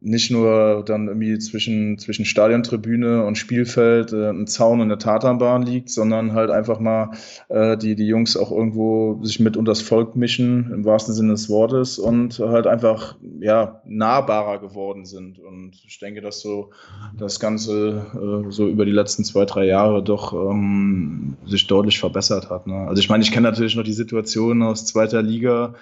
nicht 0.06 0.30
nur 0.30 0.84
dann 0.86 1.08
irgendwie 1.08 1.36
zwischen, 1.38 1.98
zwischen 1.98 2.24
Stadiontribüne 2.24 3.24
und 3.24 3.36
Spielfeld 3.36 4.12
äh, 4.12 4.30
ein 4.30 4.46
Zaun 4.46 4.80
und 4.80 4.86
eine 4.86 4.98
Tatanbahn 4.98 5.62
liegt, 5.62 5.90
sondern 5.90 6.32
halt 6.32 6.50
einfach 6.50 6.78
mal 6.78 7.10
äh, 7.48 7.76
die, 7.76 7.96
die 7.96 8.06
Jungs 8.06 8.36
auch 8.36 8.52
irgendwo 8.52 9.18
sich 9.24 9.40
mit 9.40 9.56
unters 9.56 9.82
Volk 9.82 10.14
mischen, 10.14 10.70
im 10.72 10.84
wahrsten 10.84 11.12
Sinne 11.12 11.32
des 11.32 11.48
Wortes, 11.48 11.98
und 11.98 12.38
halt 12.38 12.68
einfach 12.68 13.16
ja, 13.40 13.82
nahbarer 13.84 14.60
geworden 14.60 15.06
sind. 15.06 15.40
Und 15.40 15.72
ich 15.84 15.98
denke, 15.98 16.20
dass 16.20 16.40
so 16.40 16.70
das 17.18 17.40
Ganze 17.40 18.06
äh, 18.14 18.50
so 18.52 18.68
über 18.68 18.84
die 18.84 18.92
letzten 18.92 19.24
zwei, 19.24 19.44
drei 19.44 19.66
Jahre 19.66 20.04
doch 20.04 20.32
ähm, 20.32 21.36
sich 21.46 21.66
deutlich 21.66 21.98
verbessert 21.98 22.48
hat. 22.48 22.68
Ne? 22.68 22.86
Also 22.86 23.00
ich 23.00 23.08
meine, 23.08 23.24
ich 23.24 23.32
kenne 23.32 23.48
natürlich 23.48 23.74
noch 23.74 23.82
die 23.82 23.92
Situation 23.92 24.62
aus 24.62 24.86
zweiter 24.86 25.20
Liga, 25.20 25.74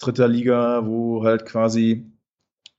dritter 0.00 0.26
Liga, 0.26 0.84
wo 0.84 1.22
halt 1.22 1.46
quasi 1.46 2.06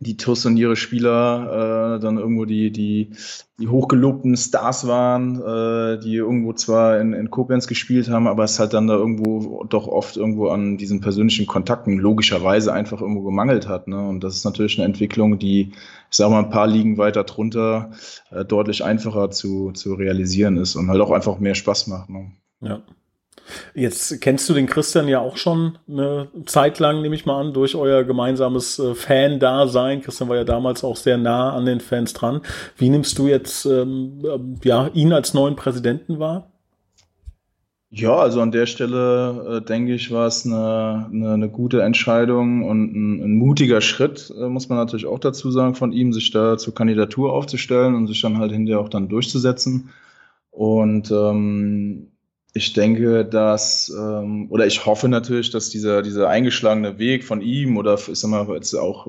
die 0.02 0.16
TUS 0.16 0.46
und 0.46 0.56
ihre 0.56 0.78
Spieler 0.78 1.98
äh, 1.98 2.00
dann 2.00 2.18
irgendwo 2.18 2.46
die, 2.46 2.72
die, 2.72 3.12
die 3.60 3.68
hochgelobten 3.68 4.38
Stars 4.38 4.88
waren, 4.88 5.42
äh, 5.42 6.00
die 6.00 6.16
irgendwo 6.16 6.54
zwar 6.54 7.02
in, 7.02 7.12
in 7.12 7.30
Koblenz 7.30 7.68
gespielt 7.68 8.10
haben, 8.10 8.26
aber 8.26 8.46
es 8.46 8.60
halt 8.60 8.74
dann 8.74 8.88
da 8.88 8.94
irgendwo 8.96 9.66
doch 9.66 9.88
oft 9.88 10.16
irgendwo 10.16 10.48
an 10.48 10.78
diesen 10.78 11.02
persönlichen 11.02 11.48
Kontakten 11.48 11.98
logischerweise 11.98 12.72
einfach 12.72 13.02
irgendwo 13.02 13.24
gemangelt 13.24 13.68
hat. 13.68 13.90
Ne? 13.90 14.08
Und 14.08 14.24
das 14.24 14.38
ist 14.38 14.46
natürlich 14.46 14.78
eine 14.80 14.86
Entwicklung, 14.86 15.38
die, 15.38 15.74
ich 15.74 16.18
sag 16.18 16.30
mal, 16.30 16.40
ein 16.40 16.50
paar 16.50 16.68
Ligen 16.68 16.98
weiter 16.98 17.26
drunter 17.26 17.92
äh, 18.32 18.46
deutlich 18.46 18.86
einfacher 18.86 19.32
zu, 19.32 19.74
zu 19.74 19.96
realisieren 19.96 20.56
ist 20.56 20.78
und 20.78 20.88
halt 20.90 21.02
auch 21.02 21.12
einfach 21.12 21.40
mehr 21.40 21.56
Spaß 21.56 21.88
macht. 21.88 22.10
Ne? 22.10 22.32
Ja. 22.62 22.82
Jetzt 23.74 24.22
kennst 24.22 24.50
du 24.50 24.54
den 24.54 24.68
Christian 24.68 25.08
ja 25.08 25.20
auch 25.20 25.38
schon 25.38 25.78
eine 25.88 26.28
Zeit 26.46 26.80
lang, 26.80 27.02
nehme 27.02 27.16
ich 27.16 27.26
mal 27.26 27.40
an, 27.40 27.54
durch 27.54 27.76
euer 27.76 28.04
gemeinsames 28.04 28.80
äh, 28.80 28.96
Fan-Dasein. 28.96 30.02
Christian 30.02 30.30
war 30.30 30.38
ja 30.38 30.44
damals 30.44 30.84
auch 30.84 30.96
sehr 30.96 31.18
nah 31.18 31.54
an 31.54 31.66
den 31.66 31.80
Fans 31.80 32.14
dran. 32.14 32.42
Wie 32.78 32.90
nimmst 32.90 33.18
du 33.18 33.28
jetzt 33.28 33.66
ähm, 33.66 34.22
äh, 34.24 34.68
ja, 34.68 34.88
ihn 34.94 35.14
als 35.14 35.34
neuen 35.34 35.56
Präsidenten 35.56 36.20
wahr? 36.20 36.52
Ja, 37.92 38.16
also 38.18 38.42
an 38.42 38.52
der 38.52 38.68
Stelle 38.68 39.62
äh, 39.62 39.66
denke 39.66 39.96
ich, 39.96 40.12
war 40.12 40.28
es 40.28 40.46
eine, 40.46 41.08
eine, 41.12 41.34
eine 41.34 41.50
gute 41.50 41.82
Entscheidung 41.82 42.64
und 42.64 42.94
ein, 42.94 43.24
ein 43.24 43.36
mutiger 43.36 43.82
Schritt, 43.82 44.32
äh, 44.38 44.48
muss 44.48 44.70
man 44.70 44.78
natürlich 44.78 45.08
auch 45.08 45.18
dazu 45.18 45.50
sagen, 45.50 45.74
von 45.74 45.92
ihm, 45.92 46.14
sich 46.14 46.30
da 46.30 46.58
zur 46.60 46.76
Kandidatur 46.76 47.34
aufzustellen 47.34 47.96
und 47.96 48.06
sich 48.06 48.22
dann 48.22 48.38
halt 48.38 48.52
hinterher 48.52 48.80
auch 48.80 48.90
dann 48.90 49.10
durchzusetzen. 49.10 49.90
Und 50.52 51.10
ähm, 51.10 52.12
ich 52.54 52.74
denke, 52.74 53.26
dass, 53.26 53.94
ähm, 53.96 54.48
oder 54.50 54.66
ich 54.66 54.86
hoffe 54.86 55.08
natürlich, 55.08 55.52
dass 55.52 55.70
dieser, 55.70 56.02
dieser 56.02 56.30
eingeschlagene 56.30 56.98
Weg 56.98 57.24
von 57.24 57.42
ihm 57.42 57.78
oder 57.78 57.96
ich 57.96 58.20
sag 58.20 58.50
jetzt 58.50 58.74
auch 58.74 59.08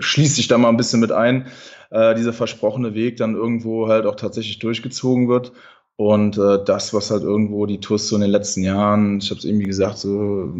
schließt 0.00 0.36
sich 0.36 0.48
da 0.48 0.58
mal 0.58 0.68
ein 0.68 0.76
bisschen 0.76 1.00
mit 1.00 1.12
ein, 1.12 1.46
äh, 1.90 2.14
dieser 2.14 2.32
versprochene 2.32 2.94
Weg 2.94 3.16
dann 3.16 3.36
irgendwo 3.36 3.88
halt 3.88 4.06
auch 4.06 4.16
tatsächlich 4.16 4.58
durchgezogen 4.58 5.28
wird. 5.28 5.52
Und 5.96 6.38
äh, 6.38 6.64
das, 6.64 6.94
was 6.94 7.10
halt 7.10 7.22
irgendwo 7.22 7.66
die 7.66 7.78
TUS 7.78 8.08
so 8.08 8.16
in 8.16 8.22
den 8.22 8.30
letzten 8.30 8.62
Jahren, 8.62 9.18
ich 9.18 9.28
habe 9.28 9.38
es 9.38 9.44
irgendwie 9.44 9.66
gesagt, 9.66 9.98
so, 9.98 10.50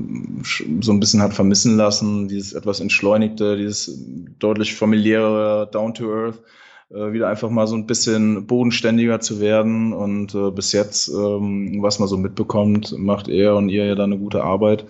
so 0.82 0.92
ein 0.92 1.00
bisschen 1.00 1.22
hat 1.22 1.32
vermissen 1.32 1.78
lassen, 1.78 2.28
dieses 2.28 2.52
etwas 2.52 2.78
entschleunigte, 2.80 3.56
dieses 3.56 3.98
deutlich 4.38 4.74
familiäre 4.74 5.66
Down 5.72 5.94
to 5.94 6.12
Earth, 6.12 6.42
äh, 6.90 7.12
wieder 7.12 7.28
einfach 7.28 7.50
mal 7.50 7.66
so 7.66 7.76
ein 7.76 7.86
bisschen 7.86 8.46
bodenständiger 8.46 9.20
zu 9.20 9.40
werden. 9.40 9.92
Und 9.92 10.34
äh, 10.34 10.50
bis 10.50 10.72
jetzt, 10.72 11.08
ähm, 11.08 11.78
was 11.80 11.98
man 11.98 12.08
so 12.08 12.16
mitbekommt, 12.16 12.96
macht 12.98 13.28
er 13.28 13.56
und 13.56 13.68
ihr 13.68 13.86
ja 13.86 13.94
da 13.94 14.04
eine 14.04 14.18
gute 14.18 14.42
Arbeit. 14.42 14.86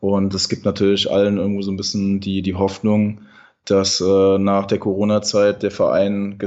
Und 0.00 0.34
es 0.34 0.48
gibt 0.48 0.64
natürlich 0.64 1.10
allen 1.10 1.36
irgendwo 1.36 1.62
so 1.62 1.70
ein 1.70 1.76
bisschen 1.76 2.20
die, 2.20 2.42
die 2.42 2.54
Hoffnung, 2.54 3.20
dass 3.66 4.00
äh, 4.00 4.38
nach 4.38 4.66
der 4.66 4.78
Corona-Zeit 4.78 5.62
der 5.62 5.70
Verein 5.70 6.38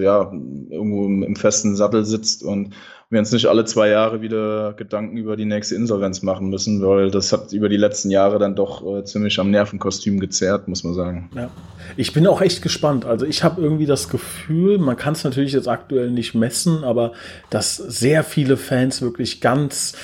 ja, 0.00 0.32
irgendwo 0.70 1.06
im, 1.06 1.22
im, 1.22 1.36
festen 1.36 1.76
Sattel 1.76 2.04
sitzt 2.04 2.42
und 2.42 2.74
wir 3.12 3.18
uns 3.18 3.30
nicht 3.30 3.46
alle 3.46 3.64
zwei 3.64 3.88
Jahre 3.88 4.22
wieder 4.22 4.72
Gedanken 4.72 5.18
über 5.18 5.36
die 5.36 5.44
nächste 5.44 5.74
Insolvenz 5.74 6.22
machen 6.22 6.48
müssen, 6.48 6.80
weil 6.80 7.10
das 7.10 7.32
hat 7.32 7.52
über 7.52 7.68
die 7.68 7.76
letzten 7.76 8.10
Jahre 8.10 8.38
dann 8.38 8.56
doch 8.56 8.84
äh, 8.84 9.04
ziemlich 9.04 9.38
am 9.38 9.50
Nervenkostüm 9.50 10.18
gezerrt, 10.18 10.66
muss 10.66 10.82
man 10.82 10.94
sagen. 10.94 11.30
Ja. 11.36 11.50
Ich 11.96 12.14
bin 12.14 12.26
auch 12.26 12.40
echt 12.40 12.62
gespannt. 12.62 13.04
Also 13.04 13.26
ich 13.26 13.44
habe 13.44 13.60
irgendwie 13.60 13.86
das 13.86 14.08
Gefühl, 14.08 14.78
man 14.78 14.96
kann 14.96 15.12
es 15.12 15.24
natürlich 15.24 15.52
jetzt 15.52 15.68
aktuell 15.68 16.10
nicht 16.10 16.34
messen, 16.34 16.84
aber 16.84 17.12
dass 17.50 17.76
sehr 17.76 18.24
viele 18.24 18.56
Fans 18.56 19.02
wirklich 19.02 19.40
ganz 19.40 19.94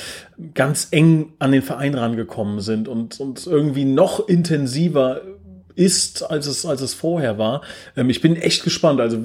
ganz 0.55 0.89
eng 0.93 1.33
an 1.41 1.51
den 1.51 1.63
Verein 1.63 1.95
rangekommen 1.95 2.61
sind 2.61 2.87
und, 2.87 3.19
und 3.19 3.45
irgendwie 3.47 3.85
noch 3.85 4.29
intensiver 4.29 5.21
ist, 5.79 6.29
als 6.29 6.47
es, 6.47 6.67
als 6.67 6.81
es 6.81 6.93
vorher 6.93 7.39
war. 7.39 7.63
Ähm, 7.97 8.11
ich 8.11 8.21
bin 8.21 8.37
echt 8.37 8.65
gespannt. 8.65 9.01
Also 9.01 9.19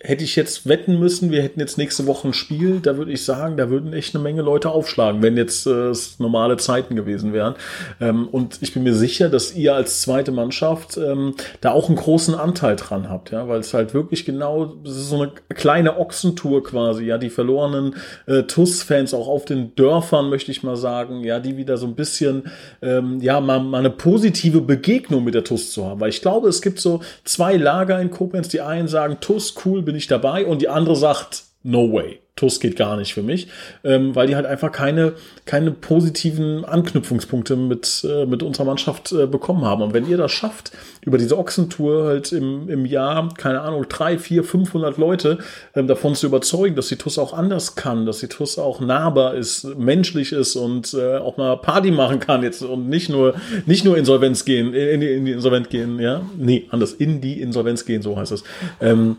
hätte 0.00 0.22
ich 0.22 0.36
jetzt 0.36 0.68
wetten 0.68 0.98
müssen, 0.98 1.32
wir 1.32 1.42
hätten 1.42 1.58
jetzt 1.58 1.78
nächste 1.78 2.06
Woche 2.06 2.28
ein 2.28 2.32
Spiel, 2.32 2.78
da 2.80 2.96
würde 2.96 3.12
ich 3.12 3.24
sagen, 3.24 3.56
da 3.56 3.70
würden 3.70 3.92
echt 3.92 4.14
eine 4.14 4.22
Menge 4.22 4.42
Leute 4.42 4.70
aufschlagen, 4.70 5.20
wenn 5.22 5.36
jetzt 5.36 5.66
äh, 5.66 5.92
normale 6.18 6.56
Zeiten 6.58 6.94
gewesen 6.94 7.32
wären. 7.32 7.56
Ähm, 8.00 8.28
und 8.28 8.58
ich 8.60 8.72
bin 8.72 8.84
mir 8.84 8.94
sicher, 8.94 9.28
dass 9.28 9.54
ihr 9.54 9.74
als 9.74 10.02
zweite 10.02 10.30
Mannschaft 10.30 10.96
ähm, 10.96 11.34
da 11.60 11.72
auch 11.72 11.88
einen 11.88 11.96
großen 11.96 12.36
Anteil 12.36 12.76
dran 12.76 13.10
habt, 13.10 13.32
ja, 13.32 13.48
weil 13.48 13.58
es 13.58 13.74
halt 13.74 13.92
wirklich 13.92 14.24
genau, 14.24 14.66
das 14.84 14.96
ist 14.96 15.10
so 15.10 15.20
eine 15.20 15.32
kleine 15.54 15.98
Ochsentour 15.98 16.62
quasi, 16.62 17.04
ja, 17.04 17.18
die 17.18 17.30
verlorenen 17.30 17.96
äh, 18.26 18.44
TUS-Fans 18.44 19.12
auch 19.12 19.26
auf 19.26 19.44
den 19.44 19.74
Dörfern, 19.74 20.30
möchte 20.30 20.52
ich 20.52 20.62
mal 20.62 20.76
sagen, 20.76 21.24
ja, 21.24 21.40
die 21.40 21.56
wieder 21.56 21.76
so 21.76 21.86
ein 21.86 21.96
bisschen, 21.96 22.44
ähm, 22.80 23.18
ja, 23.20 23.40
mal, 23.40 23.58
mal 23.58 23.78
eine 23.78 23.90
positive 23.90 24.60
Begegnung 24.60 25.24
mit 25.24 25.34
der 25.34 25.42
TUS 25.42 25.72
zu 25.72 25.79
zu 25.80 25.88
haben. 25.88 26.00
Weil 26.00 26.10
ich 26.10 26.22
glaube, 26.22 26.48
es 26.48 26.62
gibt 26.62 26.80
so 26.80 27.00
zwei 27.24 27.56
Lager 27.56 28.00
in 28.00 28.10
Koblenz. 28.10 28.48
Die 28.48 28.60
einen 28.60 28.88
sagen, 28.88 29.18
TUS, 29.20 29.54
cool, 29.64 29.82
bin 29.82 29.96
ich 29.96 30.06
dabei. 30.06 30.46
Und 30.46 30.62
die 30.62 30.68
andere 30.68 30.96
sagt, 30.96 31.44
no 31.62 31.92
way. 31.92 32.20
TUS 32.40 32.58
geht 32.58 32.76
gar 32.76 32.96
nicht 32.96 33.12
für 33.12 33.22
mich, 33.22 33.48
ähm, 33.84 34.14
weil 34.14 34.26
die 34.26 34.34
halt 34.34 34.46
einfach 34.46 34.72
keine, 34.72 35.12
keine 35.44 35.72
positiven 35.72 36.64
Anknüpfungspunkte 36.64 37.54
mit, 37.54 38.06
äh, 38.08 38.24
mit 38.24 38.42
unserer 38.42 38.64
Mannschaft 38.64 39.12
äh, 39.12 39.26
bekommen 39.26 39.64
haben. 39.64 39.82
Und 39.82 39.92
wenn 39.92 40.08
ihr 40.08 40.16
das 40.16 40.32
schafft, 40.32 40.72
über 41.02 41.18
diese 41.18 41.36
Ochsentour 41.36 42.04
halt 42.04 42.32
im, 42.32 42.70
im 42.70 42.86
Jahr, 42.86 43.28
keine 43.36 43.60
Ahnung, 43.60 43.84
drei, 43.90 44.18
vier, 44.18 44.42
500 44.42 44.96
Leute 44.96 45.38
ähm, 45.74 45.86
davon 45.86 46.14
zu 46.14 46.26
überzeugen, 46.26 46.76
dass 46.76 46.88
die 46.88 46.96
TUS 46.96 47.18
auch 47.18 47.34
anders 47.34 47.74
kann, 47.74 48.06
dass 48.06 48.20
die 48.20 48.28
TUS 48.28 48.58
auch 48.58 48.80
nahbar 48.80 49.34
ist, 49.34 49.64
menschlich 49.76 50.32
ist 50.32 50.56
und 50.56 50.94
äh, 50.94 51.18
auch 51.18 51.36
mal 51.36 51.56
Party 51.56 51.90
machen 51.90 52.20
kann 52.20 52.42
jetzt 52.42 52.62
und 52.62 52.88
nicht 52.88 53.10
nur, 53.10 53.34
nicht 53.66 53.84
nur 53.84 53.98
Insolvenz 53.98 54.46
gehen, 54.46 54.72
in 54.72 55.00
die, 55.00 55.12
in 55.12 55.26
die 55.26 55.32
Insolvenz 55.32 55.68
gehen, 55.68 55.98
ja, 55.98 56.22
nee, 56.38 56.66
anders, 56.70 56.94
in 56.94 57.20
die 57.20 57.40
Insolvenz 57.42 57.84
gehen, 57.84 58.00
so 58.00 58.16
heißt 58.16 58.32
es. 58.32 58.44
Ähm, 58.80 59.18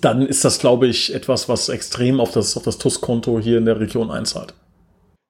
dann 0.00 0.26
ist 0.26 0.44
das, 0.44 0.58
glaube 0.58 0.86
ich, 0.86 1.14
etwas, 1.14 1.48
was 1.48 1.68
extrem 1.68 2.20
auf 2.20 2.32
das, 2.32 2.56
auf 2.56 2.62
das 2.62 2.78
TUS-Konto 2.78 3.40
hier 3.40 3.58
in 3.58 3.64
der 3.64 3.80
Region 3.80 4.10
einzahlt. 4.10 4.54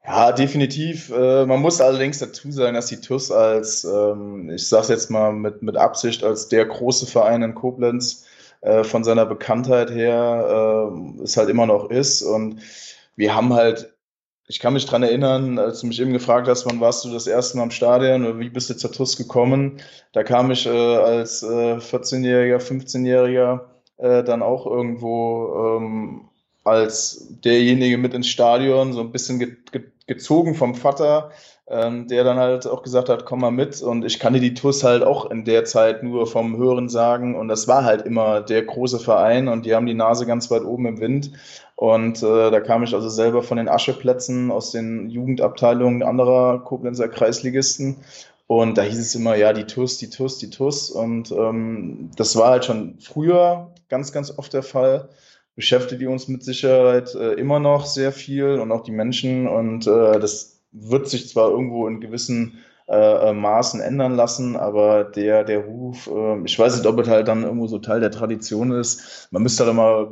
Ja, 0.07 0.31
definitiv. 0.31 1.11
Äh, 1.11 1.47
man 1.47 1.61
muss 1.61 1.81
allerdings 1.81 2.21
dazu 2.21 2.53
sagen, 2.53 2.75
dass 2.75 2.87
die 2.87 3.01
TUS 3.01 3.33
als, 3.33 3.85
ähm, 3.85 4.51
ich 4.51 4.69
sage 4.69 4.83
es 4.85 4.89
jetzt 4.89 5.11
mal 5.11 5.33
mit, 5.33 5.63
mit 5.63 5.77
Absicht, 5.77 6.23
als 6.23 6.49
der 6.49 6.65
große 6.65 7.07
Verein 7.07 7.43
in 7.43 7.55
Koblenz 7.57 8.25
äh, 8.61 8.85
von 8.85 9.03
seiner 9.03 9.27
Bekanntheit 9.27 9.91
her 9.91 10.93
äh, 10.93 11.23
es 11.23 11.37
halt 11.37 11.49
immer 11.49 11.67
noch 11.67 11.91
ist. 11.91 12.23
Und 12.23 12.61
wir 13.17 13.35
haben 13.35 13.53
halt, 13.55 13.95
ich 14.47 14.61
kann 14.61 14.75
mich 14.75 14.87
dran 14.87 15.03
erinnern, 15.03 15.59
als 15.59 15.81
du 15.81 15.89
mich 15.89 16.01
eben 16.01 16.13
gefragt 16.13 16.47
hast, 16.47 16.67
wann 16.67 16.81
warst 16.81 17.05
du 17.05 17.13
das 17.13 17.27
erste 17.27 17.57
Mal 17.57 17.65
im 17.65 17.71
Stadion 17.73 18.25
oder 18.25 18.39
wie 18.39 18.49
bist 18.49 18.71
du 18.71 18.77
zur 18.77 18.93
TUS 18.93 19.17
gekommen? 19.17 19.81
Da 20.13 20.23
kam 20.23 20.53
ich 20.53 20.69
als 20.69 21.43
14-Jähriger, 21.43 22.59
15-Jähriger 22.59 23.61
äh, 23.99 24.23
dann 24.25 24.43
auch 24.43 24.67
irgendwo 24.67 25.79
ähm, 25.79 26.29
als 26.65 27.29
derjenige 27.45 27.97
mit 27.99 28.15
ins 28.15 28.29
Stadion, 28.29 28.93
so 28.93 29.01
ein 29.01 29.13
bisschen 29.13 29.39
ge 29.39 29.57
ge 29.71 29.83
gezogen 30.07 30.55
vom 30.55 30.77
Vater, 30.77 31.31
ähm, 31.69 32.07
der 32.07 32.23
dann 32.23 32.37
halt 32.39 32.67
auch 32.67 32.85
gesagt 32.85 33.09
hat, 33.09 33.25
komm 33.25 33.41
mal 33.41 33.51
mit. 33.51 33.83
Und 33.83 34.05
ich 34.05 34.21
kannte 34.21 34.39
die 34.39 34.55
TUS 34.55 34.85
halt 34.85 35.03
auch 35.03 35.31
in 35.31 35.45
der 35.45 35.65
Zeit 35.65 36.03
nur 36.05 36.27
vom 36.29 36.57
Hören 36.57 36.89
sagen. 36.89 37.35
Und 37.35 37.49
das 37.49 37.67
war 37.67 37.85
halt 37.85 38.03
immer 38.03 38.41
der 38.41 38.63
große 38.63 39.01
Verein 39.01 39.49
und 39.49 39.67
die 39.67 39.75
haben 39.75 39.87
die 39.87 39.95
Nase 39.95 40.27
ganz 40.27 40.51
weit 40.51 40.63
oben 40.63 40.87
im 40.87 41.01
Wind. 41.01 41.33
Und 41.75 42.23
äh, 42.23 42.51
da 42.51 42.61
kam 42.61 42.85
ich 42.85 42.95
also 42.95 43.09
selber 43.09 43.43
von 43.43 43.59
den 43.59 43.69
Ascheplätzen 43.69 44.51
aus 44.51 44.71
den 44.71 45.11
Jugendabteilungen 45.11 46.03
anderer 46.03 46.61
Koblenzer 46.61 47.09
Kreisligisten 47.09 47.97
und 48.47 48.79
da 48.79 48.83
hieß 48.83 48.99
es 48.99 49.15
immer, 49.15 49.35
ja, 49.37 49.53
die 49.53 49.65
TUS, 49.65 49.99
die 49.99 50.11
TUS, 50.11 50.39
die 50.39 50.51
TUS. 50.51 50.91
Und 50.91 51.33
ähm, 51.33 52.11
das 52.17 52.37
war 52.37 52.51
halt 52.51 52.65
schon 52.65 52.99
früher 53.01 53.75
ganz, 53.89 54.13
ganz 54.13 54.37
oft 54.37 54.53
der 54.53 54.63
Fall. 54.63 55.09
Beschäftigt 55.57 56.01
die 56.01 56.07
uns 56.07 56.29
mit 56.29 56.45
Sicherheit 56.45 57.15
äh, 57.15 57.33
immer 57.33 57.59
noch 57.59 57.87
sehr 57.87 58.13
viel 58.13 58.61
und 58.61 58.71
auch 58.71 58.83
die 58.83 58.93
Menschen. 58.93 59.49
Und 59.49 59.87
äh, 59.87 60.21
das 60.21 60.61
wird 60.71 61.09
sich 61.09 61.29
zwar 61.29 61.51
irgendwo 61.51 61.89
in 61.89 62.01
gewissen 62.01 62.59
äh, 62.89 63.31
äh 63.31 63.33
Maßen 63.33 63.81
ändern 63.81 64.15
lassen, 64.15 64.57
aber 64.57 65.05
der, 65.05 65.45
der 65.45 65.61
Ruf, 65.61 66.09
äh, 66.09 66.43
ich 66.45 66.59
weiß 66.59 66.77
nicht, 66.77 66.87
ob 66.87 66.99
es 66.99 67.09
halt 67.09 67.29
dann 67.29 67.43
irgendwo 67.43 67.67
so 67.67 67.79
Teil 67.79 68.01
der 68.01 68.11
Tradition 68.11 68.73
ist. 68.73 69.29
Man 69.31 69.43
müsste 69.43 69.65
da 69.65 69.73
mal 69.73 70.09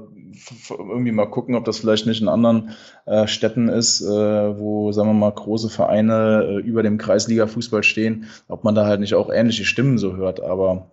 irgendwie 0.69 1.13
mal 1.13 1.27
gucken, 1.31 1.55
ob 1.55 1.65
das 1.65 1.79
vielleicht 1.79 2.07
nicht 2.07 2.21
in 2.21 2.29
anderen 2.29 2.71
äh, 3.07 3.27
Städten 3.27 3.69
ist, 3.69 4.01
äh, 4.01 4.59
wo, 4.59 4.93
sagen 4.93 5.09
wir 5.09 5.15
mal, 5.15 5.33
große 5.33 5.71
Vereine 5.71 6.45
äh, 6.45 6.57
über 6.59 6.83
dem 6.83 6.99
Kreisliga-Fußball 6.99 7.83
stehen, 7.83 8.27
ob 8.49 8.65
man 8.65 8.75
da 8.75 8.87
halt 8.87 9.01
nicht 9.01 9.15
auch 9.15 9.31
ähnliche 9.31 9.65
Stimmen 9.65 9.99
so 9.99 10.17
hört. 10.17 10.43
Aber 10.43 10.91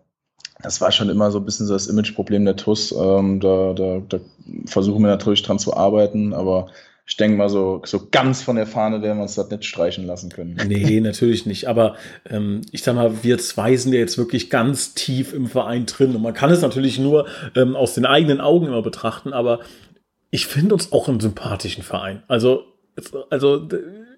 das 0.62 0.82
war 0.82 0.92
schon 0.92 1.10
immer 1.10 1.32
so 1.32 1.40
ein 1.40 1.46
bisschen 1.46 1.66
so 1.66 1.74
das 1.74 1.88
Imageproblem 1.88 2.46
der 2.46 2.56
TUS. 2.56 2.92
Ähm, 2.92 3.40
da, 3.40 3.74
da, 3.74 4.02
da 4.08 4.20
versuchen 4.66 5.02
wir 5.02 5.10
natürlich 5.10 5.44
dran 5.44 5.60
zu 5.60 5.76
arbeiten, 5.76 6.34
aber 6.34 6.68
ich 7.12 7.18
denke 7.18 7.36
mal, 7.36 7.50
so, 7.50 7.82
so 7.84 8.08
ganz 8.10 8.42
von 8.42 8.56
der 8.56 8.66
Fahne 8.66 9.02
werden 9.02 9.18
wir 9.18 9.24
uns 9.24 9.36
das 9.36 9.50
nicht 9.50 9.66
streichen 9.66 10.06
lassen 10.06 10.30
können. 10.30 10.58
Nee, 10.66 11.02
natürlich 11.02 11.46
nicht. 11.46 11.68
Aber 11.68 11.98
ähm, 12.30 12.62
ich 12.72 12.84
sag 12.84 12.96
mal, 12.96 13.22
wir 13.22 13.38
zwei 13.38 13.76
sind 13.76 13.92
ja 13.92 14.00
jetzt 14.00 14.18
wirklich 14.18 14.50
ganz 14.50 14.94
tief 14.94 15.34
im 15.34 15.48
Verein 15.48 15.86
drin. 15.86 16.16
Und 16.16 16.22
man 16.22 16.34
kann 16.34 16.52
es 16.52 16.62
natürlich 16.62 17.00
nur 17.00 17.28
ähm, 17.54 17.76
aus 17.76 17.96
den 17.96 18.06
eigenen 18.06 18.40
Augen 18.40 18.68
immer 18.68 18.82
betrachten, 18.82 19.34
aber 19.34 19.60
ich 20.30 20.46
finde 20.46 20.74
uns 20.74 20.94
auch 20.94 21.10
einen 21.10 21.20
sympathischen 21.20 21.84
Verein. 21.84 22.24
Also, 22.30 22.64
also 23.30 23.68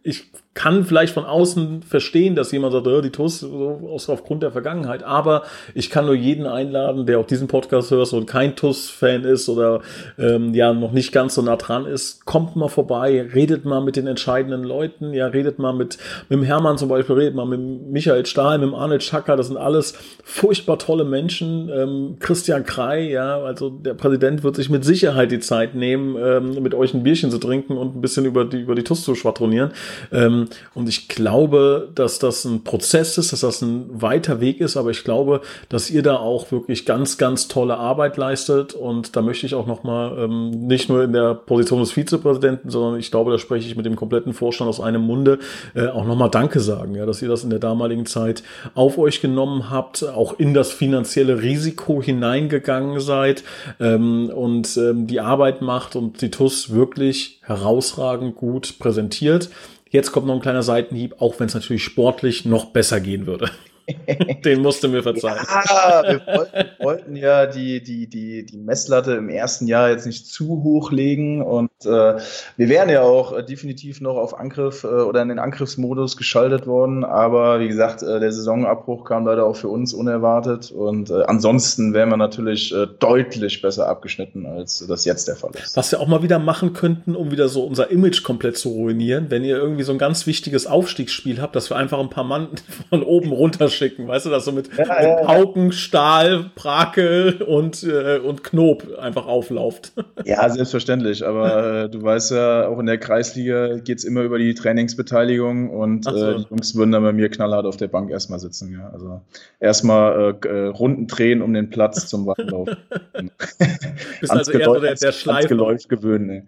ich 0.04 0.26
kann 0.54 0.86
vielleicht 0.86 1.14
von 1.14 1.26
außen 1.26 1.82
verstehen, 1.82 2.36
dass 2.36 2.52
jemand 2.52 2.74
sagt, 2.74 2.86
oh, 2.86 3.02
die 3.02 3.10
TUS 3.10 3.40
so 3.40 3.98
aufgrund 4.08 4.44
der 4.44 4.52
Vergangenheit, 4.52 5.02
aber 5.02 5.44
ich 5.74 5.90
kann 5.90 6.06
nur 6.06 6.14
jeden 6.14 6.46
einladen, 6.46 7.08
der 7.08 7.20
auch 7.20 7.26
diesen 7.26 7.48
Podcast 7.48 7.90
hört 7.90 8.14
und 8.14 8.28
kein 8.28 8.56
TUS-Fan 8.56 9.24
ist 9.24 9.50
oder 9.50 9.82
ähm, 10.20 10.54
ja 10.54 10.74
noch 10.74 10.92
nicht 10.92 11.12
ganz 11.12 11.36
so 11.36 11.42
nah 11.42 11.56
dran 11.56 11.86
ist, 11.86 12.26
kommt 12.26 12.56
mal 12.56 12.68
vorbei, 12.68 13.28
redet 13.34 13.66
mal 13.66 13.82
mit 13.82 13.96
den 13.96 14.06
entscheidenden 14.06 14.64
Leuten, 14.64 15.14
ja, 15.14 15.26
redet 15.28 15.58
mal 15.58 15.74
mit, 15.74 15.98
mit 16.30 16.40
dem 16.40 16.44
Hermann 16.44 16.78
zum 16.78 16.90
Beispiel, 16.90 17.16
redet 17.16 17.36
mal 17.36 17.46
mit 17.46 17.60
Michael 17.90 18.26
Stahl, 18.26 18.60
mit 18.60 18.74
Arnold 18.74 19.02
Schacker, 19.02 19.36
das 19.36 19.48
sind 19.48 19.58
alles 19.58 19.94
furchtbar 20.24 20.78
tolle 20.78 21.06
Menschen. 21.06 21.70
Ähm, 21.70 22.18
Christian 22.20 22.64
Krei, 22.64 23.10
ja, 23.10 23.40
also 23.40 23.70
der 23.70 23.96
Präsident 23.96 24.44
wird 24.44 24.56
sich 24.56 24.70
mit 24.70 24.86
Sicherheit 24.86 25.32
die 25.32 25.40
Zeit 25.40 25.74
nehmen, 25.74 26.16
ähm, 26.20 26.62
mit 26.62 26.76
euch 26.76 26.94
ein 26.94 27.04
Bierchen 27.04 27.32
zu 27.32 27.40
trinken 27.40 27.76
und 27.78 27.96
ein 27.96 28.02
bisschen 28.02 28.26
über 28.26 28.46
die, 28.46 28.60
über 28.62 28.76
die 28.76 28.84
TUS 28.84 29.04
zu 29.04 29.16
schwadronieren. 29.16 29.72
Ähm, 30.12 30.48
und 30.74 30.90
ich 30.90 31.08
glaube, 31.08 31.90
dass 31.96 32.20
das 32.20 32.46
ein 32.46 32.64
Prozess 32.64 33.18
ist, 33.18 33.34
dass 33.34 33.42
das 33.42 33.62
ein 33.62 34.02
weiter 34.02 34.40
Weg 34.42 34.60
ist, 34.60 34.78
aber 34.78 34.92
ich 34.92 35.04
glaube, 35.04 35.42
dass 35.70 35.90
ihr 35.90 36.02
da 36.02 36.18
auch 36.18 36.52
wirklich 36.52 36.86
ganz, 36.86 37.18
ganz 37.18 37.48
tolle 37.48 37.78
Arbeit 37.78 38.18
leistet. 38.18 38.74
Und 38.74 39.16
da 39.16 39.22
möchte 39.22 39.46
ich 39.46 39.56
auch 39.56 39.68
nochmal 39.68 40.18
ähm, 40.18 40.50
nicht 40.68 40.90
nur 40.90 41.04
in 41.04 41.14
der 41.14 41.34
Position 41.34 41.80
des 41.80 41.92
Vizepräsidenten, 41.92 42.70
sondern 42.70 43.00
ich 43.00 43.12
glaube, 43.12 43.32
da 43.32 43.38
spreche 43.38 43.68
ich 43.68 43.76
mit 43.76 43.86
dem 43.86 43.96
kompletten 43.96 44.34
Vorstand 44.34 44.70
aus 44.70 44.80
einem 44.80 45.02
Munde, 45.02 45.40
äh, 45.76 45.88
auch 45.88 46.06
nochmal 46.06 46.30
Danke 46.30 46.60
sagen, 46.60 46.96
ja, 46.96 47.06
dass 47.06 47.22
ihr 47.22 47.30
das 47.30 47.44
in 47.44 47.50
der 47.50 47.60
damaligen 47.60 48.06
Zeit 48.06 48.44
auf 48.76 48.98
euch 48.98 49.22
genommen 49.22 49.70
habt, 49.70 50.04
auch 50.08 50.40
in 50.40 50.54
das 50.54 50.72
finanzielle 50.72 51.42
Risiko 51.42 52.02
hineingegangen 52.02 53.00
seid 53.00 53.44
ähm, 53.80 54.30
und 54.30 54.78
ähm, 54.78 55.08
die 55.08 55.20
Arbeit 55.20 55.62
macht 55.62 55.96
und 55.96 56.22
die 56.22 56.32
TUS 56.32 56.74
wirklich 56.74 57.40
herausragend 57.44 58.36
gut 58.36 58.80
präsentiert. 58.80 59.50
Jetzt 59.94 60.12
kommt 60.12 60.26
noch 60.26 60.34
ein 60.34 60.42
kleiner 60.42 60.64
Seitenhieb, 60.64 61.22
auch 61.22 61.40
wenn 61.40 61.46
es 61.46 61.54
natürlich 61.54 61.84
sportlich 61.84 62.46
noch 62.46 62.66
besser 62.66 63.00
gehen 63.00 63.28
würde. 63.28 63.52
Den 64.46 64.62
musste 64.62 64.88
mir 64.88 65.04
verzeihen. 65.04 65.46
Ja, 65.48 66.04
wir 66.06 66.22
wollten, 66.26 66.70
wollten, 66.80 67.16
ja 67.16 67.46
die, 67.46 67.84
die, 67.84 68.08
die, 68.08 68.46
die 68.46 68.58
Messlatte 68.58 69.14
im 69.14 69.30
ersten 69.30 69.68
Jahr 69.68 69.90
jetzt 69.90 70.06
nicht 70.06 70.28
zu 70.28 70.64
hoch 70.64 70.92
legen 70.92 71.42
und 71.42 71.72
äh, 71.84 72.18
wir 72.58 72.70
wären 72.70 72.90
ja 72.90 73.02
auch 73.02 73.38
äh, 73.38 73.44
definitiv 73.44 74.02
noch 74.02 74.16
auf 74.16 74.40
Angriff 74.40 74.84
äh, 74.84 74.88
oder 74.88 75.22
in 75.22 75.30
den 75.30 75.40
Angriffsmodus 75.40 76.18
geschaltet 76.18 76.66
worden, 76.66 77.04
aber 77.04 77.60
wie 77.60 77.68
gesagt, 77.68 78.04
äh, 78.04 78.20
der 78.20 78.32
Saisonabbruch 78.32 79.04
kam 79.06 79.26
leider 79.26 79.46
auch 79.46 79.56
für 79.56 79.70
uns 79.70 79.94
unerwartet 79.94 80.72
und 80.72 81.10
äh, 81.10 81.24
ansonsten 81.24 81.94
wären 81.94 82.10
wir 82.10 82.18
natürlich 82.18 82.74
äh, 82.74 82.88
deutlich 83.00 83.62
besser 83.62 83.88
abgeschnitten, 83.88 84.46
als 84.46 84.86
das 84.88 85.06
jetzt 85.06 85.28
der 85.28 85.36
Fall 85.36 85.52
ist. 85.62 85.76
Was 85.76 85.92
wir 85.92 86.00
auch 86.00 86.08
mal 86.08 86.24
wieder 86.24 86.40
machen 86.40 86.74
könnten, 86.74 87.16
um 87.16 87.32
wieder 87.32 87.50
so 87.50 87.64
unser 87.64 87.92
Image 87.92 88.24
komplett 88.24 88.58
zu 88.58 88.70
ruinieren, 88.70 89.30
wenn 89.30 89.44
ihr 89.44 89.58
irgendwie 89.58 89.84
so 89.84 89.92
ein 89.92 89.98
ganz 89.98 90.26
wichtiges 90.26 90.68
Aufstiegsspiel 90.68 91.42
habt, 91.42 91.56
dass 91.56 91.70
wir 91.70 91.78
einfach 91.78 92.00
ein 92.00 92.10
paar 92.10 92.24
Mann 92.24 92.48
von 92.90 93.04
oben 93.04 93.32
runter 93.32 93.70
schicken, 93.74 94.08
weißt 94.08 94.26
du, 94.26 94.30
das 94.30 94.46
so 94.46 94.52
mit, 94.52 94.70
ja, 94.78 94.86
mit 94.86 95.26
Pauken, 95.26 95.72
Stahl, 95.72 96.52
Brakel 96.56 97.42
und, 97.42 97.84
äh, 97.84 98.20
und 98.20 98.44
Knob 98.44 98.98
einfach 99.00 99.26
auflauft. 99.28 99.94
Ja, 100.26 100.48
selbstverständlich, 100.50 101.26
aber 101.26 101.84
äh, 101.84 101.90
du 101.90 102.02
weißt 102.02 102.32
ja, 102.32 102.68
auch 102.68 102.80
in 102.80 102.86
der 102.86 102.98
Kreisliga 102.98 103.80
geht 103.80 103.98
es 103.98 104.06
immer 104.06 104.22
über 104.22 104.38
die 104.38 104.54
Trainingsbeteiligung 104.54 105.70
und 105.70 106.06
so. 106.06 106.16
äh, 106.16 106.38
die 106.38 106.46
Jungs 106.50 106.76
würden 106.76 106.92
dann 106.92 107.04
bei 107.04 107.12
mir 107.12 107.30
knallhart 107.30 107.66
auf 107.66 107.76
der 107.76 107.90
Bank 107.90 108.10
erstmal 108.10 108.40
sitzen, 108.40 108.72
ja. 108.72 108.90
Also 108.94 109.22
erstmal 109.60 110.36
äh, 110.44 110.48
äh 110.48 110.68
Runden 110.68 111.08
drehen 111.08 111.42
um 111.42 111.54
den 111.54 111.70
Platz 111.70 112.08
zum 112.08 112.26
Waffenlauf. 112.26 112.70
Bist 114.22 114.32
also 114.32 114.52
eher 114.52 114.66
so 114.66 114.80
der, 114.80 114.96
der 114.96 115.12
Schleifer. 115.12 115.76
gewöhnen, 115.90 116.30
ey. 116.30 116.44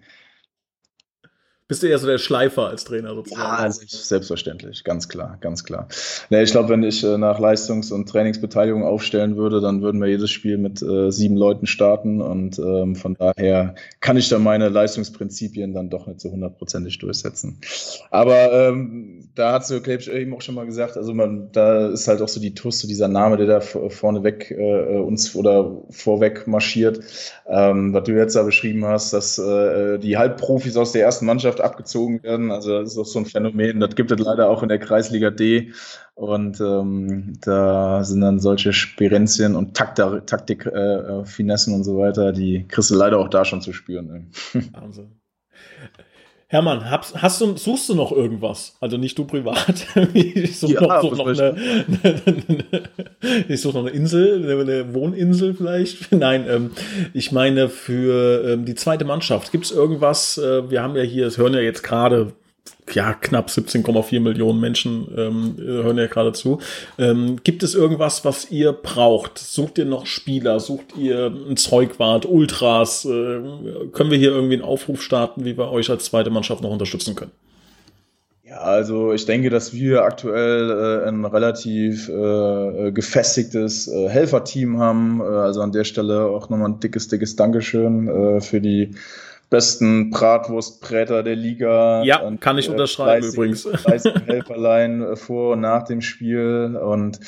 Bist 1.68 1.82
du 1.82 1.88
eher 1.88 1.98
so 1.98 2.06
der 2.06 2.20
Schleifer 2.20 2.68
als 2.68 2.84
Trainer 2.84 3.16
sozusagen? 3.16 3.42
Ja, 3.42 3.56
also 3.56 3.82
selbstverständlich, 3.88 4.84
ganz 4.84 5.10
klar, 5.10 5.40
ganz 5.42 5.64
klar. 5.64 5.88
Nee, 6.30 6.44
ich 6.44 6.52
glaube, 6.52 6.70
wenn 6.70 6.84
ich 6.84 7.04
äh, 7.04 7.18
nach 7.18 7.40
Leistungs- 7.40 7.92
und 7.92 8.08
Trainingsbeteiligung 8.08 8.84
aufstellen 8.84 9.36
würde, 9.36 9.62
dann 9.62 9.82
würden 9.82 10.00
wir 10.00 10.08
jedes 10.08 10.30
Spiel 10.30 10.60
mit 10.60 10.84
äh, 10.84 11.10
sieben 11.12 11.36
Leuten 11.36 11.66
starten 11.66 12.22
und 12.22 12.60
ähm, 12.60 12.96
von 12.96 13.16
daher 13.16 13.74
kann 14.00 14.16
ich 14.16 14.30
da 14.30 14.38
meine 14.38 14.70
Leistungsprinzipien 14.70 15.74
dann 15.74 15.90
doch 15.90 16.06
nicht 16.06 16.22
so 16.22 16.30
hundertprozentig 16.30 17.00
durchsetzen. 17.00 17.60
Aber 18.12 18.54
ähm, 18.54 19.30
da 19.34 19.54
hat 19.54 19.66
so 19.66 19.82
Klebsch 19.82 20.08
eben 20.08 20.36
auch 20.36 20.42
schon 20.42 20.54
mal 20.54 20.68
gesagt, 20.68 20.98
also 20.98 21.16
man, 21.16 21.52
da 21.52 21.88
ist 21.88 22.08
halt 22.08 22.22
auch 22.22 22.28
so 22.28 22.40
die 22.40 22.54
Tusse, 22.54 22.88
dieser 22.88 23.08
Name, 23.08 23.38
der 23.38 23.48
da 23.48 23.60
vorneweg 23.60 24.52
äh, 24.52 25.00
uns 25.00 25.36
oder 25.36 25.82
vorweg 25.90 26.46
marschiert, 26.46 27.00
ähm, 27.48 27.92
was 27.92 28.04
du 28.04 28.12
jetzt 28.12 28.36
da 28.36 28.44
beschrieben 28.44 28.86
hast, 28.86 29.14
dass 29.14 29.40
äh, 29.40 29.98
die 29.98 30.18
Halbprofis 30.18 30.78
aus 30.78 30.92
der 30.92 31.02
ersten 31.02 31.26
Mannschaft 31.26 31.55
Mannschaft 31.56 31.62
abgezogen 31.62 32.24
werden. 32.24 32.52
Also 32.52 32.80
das 32.80 32.92
ist 32.92 32.98
auch 32.98 33.06
so 33.06 33.20
ein 33.20 33.26
Phänomen. 33.26 33.80
Das 33.80 33.96
gibt 33.96 34.12
es 34.12 34.20
leider 34.20 34.50
auch 34.50 34.64
in 34.64 34.70
der 34.70 34.80
Kreisliga 34.80 35.32
D. 35.32 35.74
Und 36.14 36.60
ähm, 36.62 37.34
da 37.42 38.04
sind 38.04 38.22
dann 38.22 38.40
solche 38.40 38.74
Spirenzien 38.74 39.56
und 39.56 39.76
Taktik, 39.76 40.66
äh, 40.66 40.70
äh, 40.70 41.26
Finessen 41.26 41.74
und 41.74 41.84
so 41.84 41.98
weiter, 41.98 42.32
die 42.32 42.66
kriegst 42.68 42.90
du 42.90 42.96
leider 42.96 43.20
auch 43.20 43.30
da 43.30 43.44
schon 43.44 43.62
zu 43.62 43.74
spüren. 43.74 44.32
Wahnsinn. 44.72 45.20
Hermann, 46.48 46.92
hast, 46.92 47.20
hast 47.20 47.42
du, 47.42 47.58
suchst 47.58 47.90
du 47.90 47.96
noch 47.96 48.12
irgendwas? 48.12 48.76
Also 48.80 48.98
nicht 48.98 49.18
du 49.18 49.26
privat. 49.26 49.88
ich 50.14 50.60
suche 50.60 50.74
ja, 50.74 50.82
noch, 50.82 51.02
such 51.02 51.18
noch, 51.18 51.28
eine, 51.28 51.56
ich 53.48 53.62
such 53.62 53.74
noch 53.74 53.82
eine 53.82 53.90
Insel, 53.90 54.62
eine 54.62 54.94
Wohninsel 54.94 55.56
vielleicht. 55.56 56.12
Nein, 56.16 56.46
ähm, 56.48 56.72
ich 57.14 57.32
meine 57.32 57.68
für 57.70 58.48
ähm, 58.48 58.66
die 58.66 58.76
zweite 58.76 59.06
Mannschaft. 59.06 59.52
Gibt 59.52 59.66
es 59.66 59.72
irgendwas? 59.72 60.38
Äh, 60.38 60.70
wir 60.70 60.84
haben 60.84 60.96
ja 60.96 61.02
hier, 61.02 61.26
es 61.26 61.40
hören 61.40 61.56
ja 61.56 61.62
jetzt 61.62 61.82
gerade 61.82 62.34
ja, 62.94 63.14
knapp 63.14 63.50
17,4 63.50 64.20
Millionen 64.20 64.60
Menschen 64.60 65.08
ähm, 65.18 65.56
hören 65.58 65.98
ja 65.98 66.08
gerade 66.08 66.34
zu. 66.34 66.60
Ähm, 66.98 67.38
gibt 67.44 67.64
es 67.64 67.74
irgendwas, 67.74 68.26
was 68.26 68.52
ihr 68.52 68.74
braucht? 68.74 69.40
Sucht 69.40 69.78
ihr 69.78 69.86
noch 69.86 70.06
Spieler? 70.06 70.60
Sucht 70.60 70.96
ihr 70.98 71.28
ein 71.28 71.58
Zeugwart, 71.58 72.26
Ultras? 72.26 73.06
Äh, 73.06 73.42
können 73.92 74.12
wir 74.12 74.18
hier 74.18 74.32
irgendwie 74.32 74.56
einen 74.56 74.64
Aufruf 74.64 75.02
starten, 75.02 75.46
wie 75.46 75.58
wir 75.58 75.72
euch 75.72 75.90
als 75.90 76.06
zweite 76.06 76.30
Mannschaft 76.30 76.62
noch 76.62 76.70
unterstützen 76.70 77.16
können? 77.16 77.32
Ja, 78.44 78.58
also 78.58 79.12
ich 79.12 79.26
denke, 79.26 79.50
dass 79.50 79.74
wir 79.74 80.04
aktuell 80.04 80.70
äh, 80.70 81.08
ein 81.10 81.26
relativ 81.26 82.08
äh, 82.08 82.92
gefestigtes 82.92 83.88
äh, 83.88 84.08
Helferteam 84.08 84.80
haben. 84.80 85.20
Äh, 85.20 85.24
also 85.24 85.62
an 85.62 85.72
der 85.72 85.84
Stelle 85.84 86.28
auch 86.28 86.50
nochmal 86.50 86.70
ein 86.70 86.80
dickes, 86.80 87.08
dickes 87.08 87.36
Dankeschön 87.36 88.08
äh, 88.08 88.42
für 88.42 88.62
die 88.62 88.92
besten 89.50 90.10
Bratwurstbräter 90.10 91.24
der 91.24 91.36
Liga. 91.36 92.04
Ja, 92.04 92.22
und, 92.22 92.42
kann 92.42 92.58
ich 92.58 92.68
äh, 92.68 92.72
unterschreiben 92.72 93.22
30, 93.22 93.34
übrigens. 93.34 93.64
30 93.84 94.14
Helferlein 94.26 95.02
äh, 95.02 95.16
vor 95.16 95.54
und 95.54 95.62
nach 95.62 95.84
dem 95.84 96.02
Spiel 96.02 96.78
und 96.82 97.20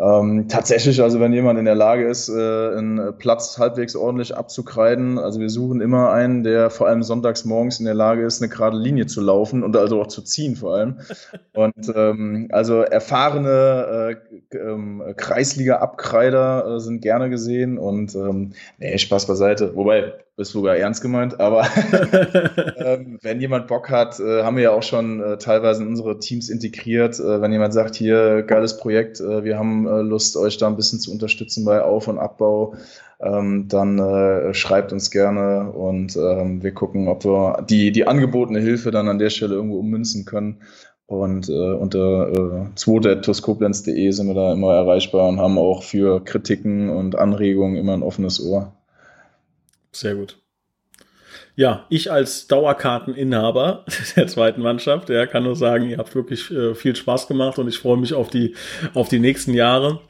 ähm, 0.00 0.48
tatsächlich, 0.48 1.02
also 1.02 1.20
wenn 1.20 1.34
jemand 1.34 1.58
in 1.58 1.66
der 1.66 1.74
Lage 1.74 2.08
ist, 2.08 2.30
äh, 2.30 2.32
einen 2.32 3.18
Platz 3.18 3.58
halbwegs 3.58 3.94
ordentlich 3.94 4.34
abzukreiden, 4.34 5.18
also 5.18 5.40
wir 5.40 5.50
suchen 5.50 5.82
immer 5.82 6.10
einen, 6.10 6.42
der 6.42 6.70
vor 6.70 6.86
allem 6.88 7.02
sonntags 7.02 7.44
morgens 7.44 7.80
in 7.80 7.84
der 7.84 7.94
Lage 7.94 8.24
ist, 8.24 8.40
eine 8.40 8.50
gerade 8.50 8.78
Linie 8.78 9.06
zu 9.06 9.20
laufen 9.20 9.62
und 9.62 9.76
also 9.76 10.00
auch 10.00 10.06
zu 10.06 10.22
ziehen 10.22 10.56
vor 10.56 10.76
allem. 10.76 11.00
Und 11.52 11.92
ähm, 11.94 12.48
also 12.52 12.80
erfahrene 12.80 14.16
äh, 14.52 14.56
äh, 14.56 15.14
Kreisliga-Abkreider 15.14 16.80
sind 16.80 17.02
gerne 17.02 17.28
gesehen 17.28 17.76
und 17.76 18.14
ähm, 18.14 18.52
nee, 18.78 18.96
Spaß 18.96 19.26
beiseite. 19.26 19.74
Wobei, 19.74 20.14
ist 20.40 20.50
sogar 20.50 20.76
ernst 20.76 21.02
gemeint, 21.02 21.38
aber 21.38 21.66
ähm, 22.76 23.18
wenn 23.22 23.40
jemand 23.40 23.66
Bock 23.66 23.90
hat, 23.90 24.18
äh, 24.18 24.42
haben 24.42 24.56
wir 24.56 24.64
ja 24.64 24.70
auch 24.72 24.82
schon 24.82 25.20
äh, 25.20 25.38
teilweise 25.38 25.82
in 25.82 25.88
unsere 25.88 26.18
Teams 26.18 26.48
integriert. 26.48 27.20
Äh, 27.20 27.40
wenn 27.40 27.52
jemand 27.52 27.74
sagt, 27.74 27.94
hier, 27.94 28.42
geiles 28.42 28.78
Projekt, 28.78 29.20
äh, 29.20 29.44
wir 29.44 29.58
haben 29.58 29.86
äh, 29.86 30.00
Lust, 30.00 30.36
euch 30.36 30.56
da 30.56 30.66
ein 30.66 30.76
bisschen 30.76 30.98
zu 30.98 31.12
unterstützen 31.12 31.64
bei 31.64 31.82
Auf- 31.82 32.08
und 32.08 32.18
Abbau, 32.18 32.74
ähm, 33.20 33.66
dann 33.68 33.98
äh, 33.98 34.54
schreibt 34.54 34.92
uns 34.92 35.10
gerne 35.10 35.70
und 35.70 36.16
ähm, 36.16 36.62
wir 36.62 36.72
gucken, 36.72 37.08
ob 37.08 37.24
wir 37.24 37.64
die, 37.68 37.92
die 37.92 38.06
angebotene 38.06 38.60
Hilfe 38.60 38.90
dann 38.90 39.08
an 39.08 39.18
der 39.18 39.30
Stelle 39.30 39.54
irgendwo 39.54 39.78
ummünzen 39.78 40.24
können. 40.24 40.62
Und 41.06 41.48
unter 41.48 42.28
äh, 42.28 42.66
2.toskoblenz.de 42.76 44.12
sind 44.12 44.28
wir 44.28 44.34
da 44.34 44.52
immer 44.52 44.74
erreichbar 44.74 45.28
und 45.28 45.40
haben 45.40 45.58
auch 45.58 45.82
für 45.82 46.22
Kritiken 46.24 46.88
und 46.88 47.18
Anregungen 47.18 47.74
immer 47.76 47.94
ein 47.94 48.04
offenes 48.04 48.40
Ohr. 48.40 48.72
Sehr 49.92 50.14
gut. 50.14 50.38
Ja, 51.56 51.86
ich 51.90 52.10
als 52.10 52.46
Dauerkarteninhaber 52.46 53.84
der 54.16 54.26
zweiten 54.26 54.62
Mannschaft, 54.62 55.10
ja, 55.10 55.26
kann 55.26 55.44
nur 55.44 55.56
sagen, 55.56 55.90
ihr 55.90 55.98
habt 55.98 56.14
wirklich 56.14 56.50
äh, 56.50 56.74
viel 56.74 56.96
Spaß 56.96 57.26
gemacht 57.26 57.58
und 57.58 57.68
ich 57.68 57.78
freue 57.78 57.96
mich 57.96 58.14
auf 58.14 58.30
die, 58.30 58.54
auf 58.94 59.08
die 59.08 59.18
nächsten 59.18 59.54
Jahre 59.54 60.00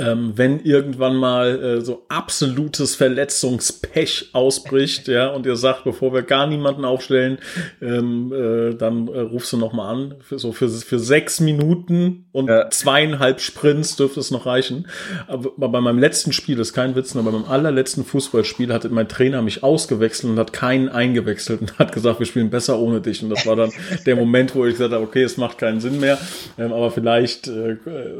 ähm, 0.00 0.32
wenn 0.34 0.60
irgendwann 0.60 1.14
mal 1.14 1.62
äh, 1.62 1.80
so 1.80 2.04
absolutes 2.08 2.96
Verletzungspech 2.96 4.30
ausbricht, 4.32 5.06
ja, 5.06 5.28
und 5.28 5.46
ihr 5.46 5.54
sagt, 5.54 5.84
bevor 5.84 6.12
wir 6.12 6.22
gar 6.22 6.48
niemanden 6.48 6.84
aufstellen, 6.84 7.38
ähm, 7.80 8.32
äh, 8.32 8.74
dann 8.74 9.06
äh, 9.06 9.20
rufst 9.20 9.52
du 9.52 9.56
noch 9.56 9.72
mal 9.72 9.88
an. 9.88 10.14
Für, 10.20 10.40
so 10.40 10.50
für, 10.50 10.68
für 10.68 10.98
sechs 10.98 11.38
Minuten 11.38 12.26
und 12.32 12.48
ja. 12.48 12.68
zweieinhalb 12.68 13.40
Sprints 13.40 13.94
dürfte 13.94 14.18
es 14.18 14.32
noch 14.32 14.44
reichen. 14.44 14.88
Aber 15.28 15.68
bei 15.68 15.80
meinem 15.80 16.00
letzten 16.00 16.32
Spiel, 16.32 16.56
das 16.56 16.68
ist 16.68 16.74
kein 16.74 16.96
Witz, 16.96 17.14
aber 17.14 17.30
beim 17.30 17.44
allerletzten 17.44 18.04
Fußballspiel 18.04 18.72
hatte 18.72 18.88
mein 18.88 19.08
Trainer 19.08 19.40
mich 19.40 19.62
ausgewechselt 19.62 20.32
und 20.32 20.38
hat 20.38 20.52
keinen 20.52 20.88
eingewechselt 20.88 21.60
und 21.60 21.78
hat 21.78 21.92
gesagt, 21.92 22.18
wir 22.18 22.26
spielen 22.26 22.50
besser 22.50 22.80
ohne 22.80 23.00
dich. 23.00 23.22
Und 23.22 23.30
das 23.30 23.46
war 23.46 23.54
dann 23.54 23.70
der 24.04 24.16
Moment, 24.16 24.56
wo 24.56 24.66
ich 24.66 24.72
gesagt 24.72 24.92
habe, 24.92 25.04
okay, 25.04 25.22
es 25.22 25.36
macht 25.36 25.58
keinen 25.58 25.80
Sinn 25.80 26.00
mehr. 26.00 26.18
Ähm, 26.58 26.72
aber 26.72 26.90
vielleicht, 26.90 27.46
äh, 27.46 27.76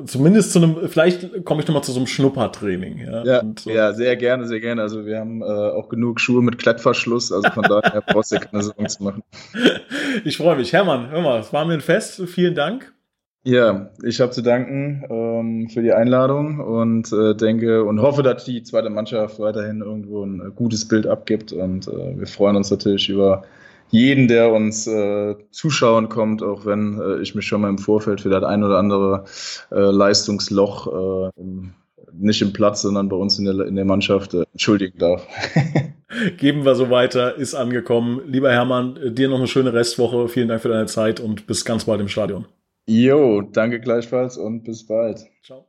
zumindest 0.06 0.52
zu 0.52 0.60
einem, 0.60 0.88
vielleicht 0.88 1.44
kommt 1.44 1.55
komme 1.56 1.62
ich 1.62 1.68
nochmal 1.68 1.84
zu 1.84 1.92
so 1.92 2.00
einem 2.00 2.06
Schnuppertraining. 2.06 2.98
Ja, 2.98 3.24
ja, 3.24 3.42
so. 3.58 3.70
ja, 3.70 3.94
sehr 3.94 4.14
gerne, 4.16 4.46
sehr 4.46 4.60
gerne. 4.60 4.82
Also 4.82 5.06
wir 5.06 5.18
haben 5.18 5.40
äh, 5.40 5.44
auch 5.46 5.88
genug 5.88 6.20
Schuhe 6.20 6.42
mit 6.42 6.58
Klettverschluss, 6.58 7.32
also 7.32 7.48
von 7.48 7.62
daher 7.62 8.02
brauchst 8.06 8.32
du 8.32 8.38
keine 8.38 8.62
Sorgen 8.62 8.86
zu 8.90 9.02
machen. 9.02 9.22
Ich 10.24 10.36
freue 10.36 10.56
mich. 10.56 10.74
Hermann, 10.74 11.08
hör 11.08 11.22
mal, 11.22 11.40
es 11.40 11.54
war 11.54 11.64
mir 11.64 11.72
ein 11.72 11.80
Fest. 11.80 12.22
Vielen 12.26 12.54
Dank. 12.54 12.92
Ja, 13.42 13.88
ich 14.02 14.20
habe 14.20 14.32
zu 14.32 14.42
danken 14.42 15.04
ähm, 15.08 15.70
für 15.70 15.80
die 15.80 15.94
Einladung 15.94 16.60
und 16.60 17.10
äh, 17.10 17.34
denke 17.34 17.84
und 17.84 18.02
hoffe, 18.02 18.22
dass 18.22 18.44
die 18.44 18.62
zweite 18.62 18.90
Mannschaft 18.90 19.38
weiterhin 19.38 19.80
irgendwo 19.80 20.26
ein 20.26 20.40
äh, 20.40 20.50
gutes 20.54 20.86
Bild 20.86 21.06
abgibt. 21.06 21.52
Und 21.52 21.88
äh, 21.88 22.18
wir 22.18 22.26
freuen 22.26 22.56
uns 22.56 22.70
natürlich 22.70 23.08
über 23.08 23.44
jeden, 23.90 24.28
der 24.28 24.52
uns 24.52 24.86
äh, 24.86 25.34
zuschauen 25.50 26.08
kommt, 26.08 26.42
auch 26.42 26.66
wenn 26.66 27.00
äh, 27.00 27.20
ich 27.22 27.34
mich 27.34 27.46
schon 27.46 27.60
mal 27.60 27.68
im 27.68 27.78
Vorfeld 27.78 28.20
für 28.20 28.30
das 28.30 28.44
ein 28.44 28.64
oder 28.64 28.78
andere 28.78 29.24
äh, 29.70 29.76
Leistungsloch 29.76 31.32
äh, 31.36 31.42
nicht 32.12 32.42
im 32.42 32.52
Platz, 32.52 32.82
sondern 32.82 33.08
bei 33.08 33.16
uns 33.16 33.38
in 33.38 33.44
der, 33.44 33.66
in 33.66 33.76
der 33.76 33.84
Mannschaft 33.84 34.34
äh, 34.34 34.44
entschuldigen 34.52 34.98
darf. 34.98 35.26
Geben 36.38 36.64
wir 36.64 36.74
so 36.74 36.90
weiter, 36.90 37.36
ist 37.36 37.54
angekommen. 37.54 38.20
Lieber 38.26 38.50
Hermann, 38.50 39.14
dir 39.14 39.28
noch 39.28 39.38
eine 39.38 39.48
schöne 39.48 39.72
Restwoche. 39.72 40.28
Vielen 40.28 40.48
Dank 40.48 40.62
für 40.62 40.68
deine 40.68 40.86
Zeit 40.86 41.20
und 41.20 41.46
bis 41.46 41.64
ganz 41.64 41.84
bald 41.84 42.00
im 42.00 42.08
Stadion. 42.08 42.46
Jo, 42.86 43.42
danke 43.42 43.80
gleichfalls 43.80 44.36
und 44.36 44.62
bis 44.62 44.86
bald. 44.86 45.26
Ciao. 45.42 45.65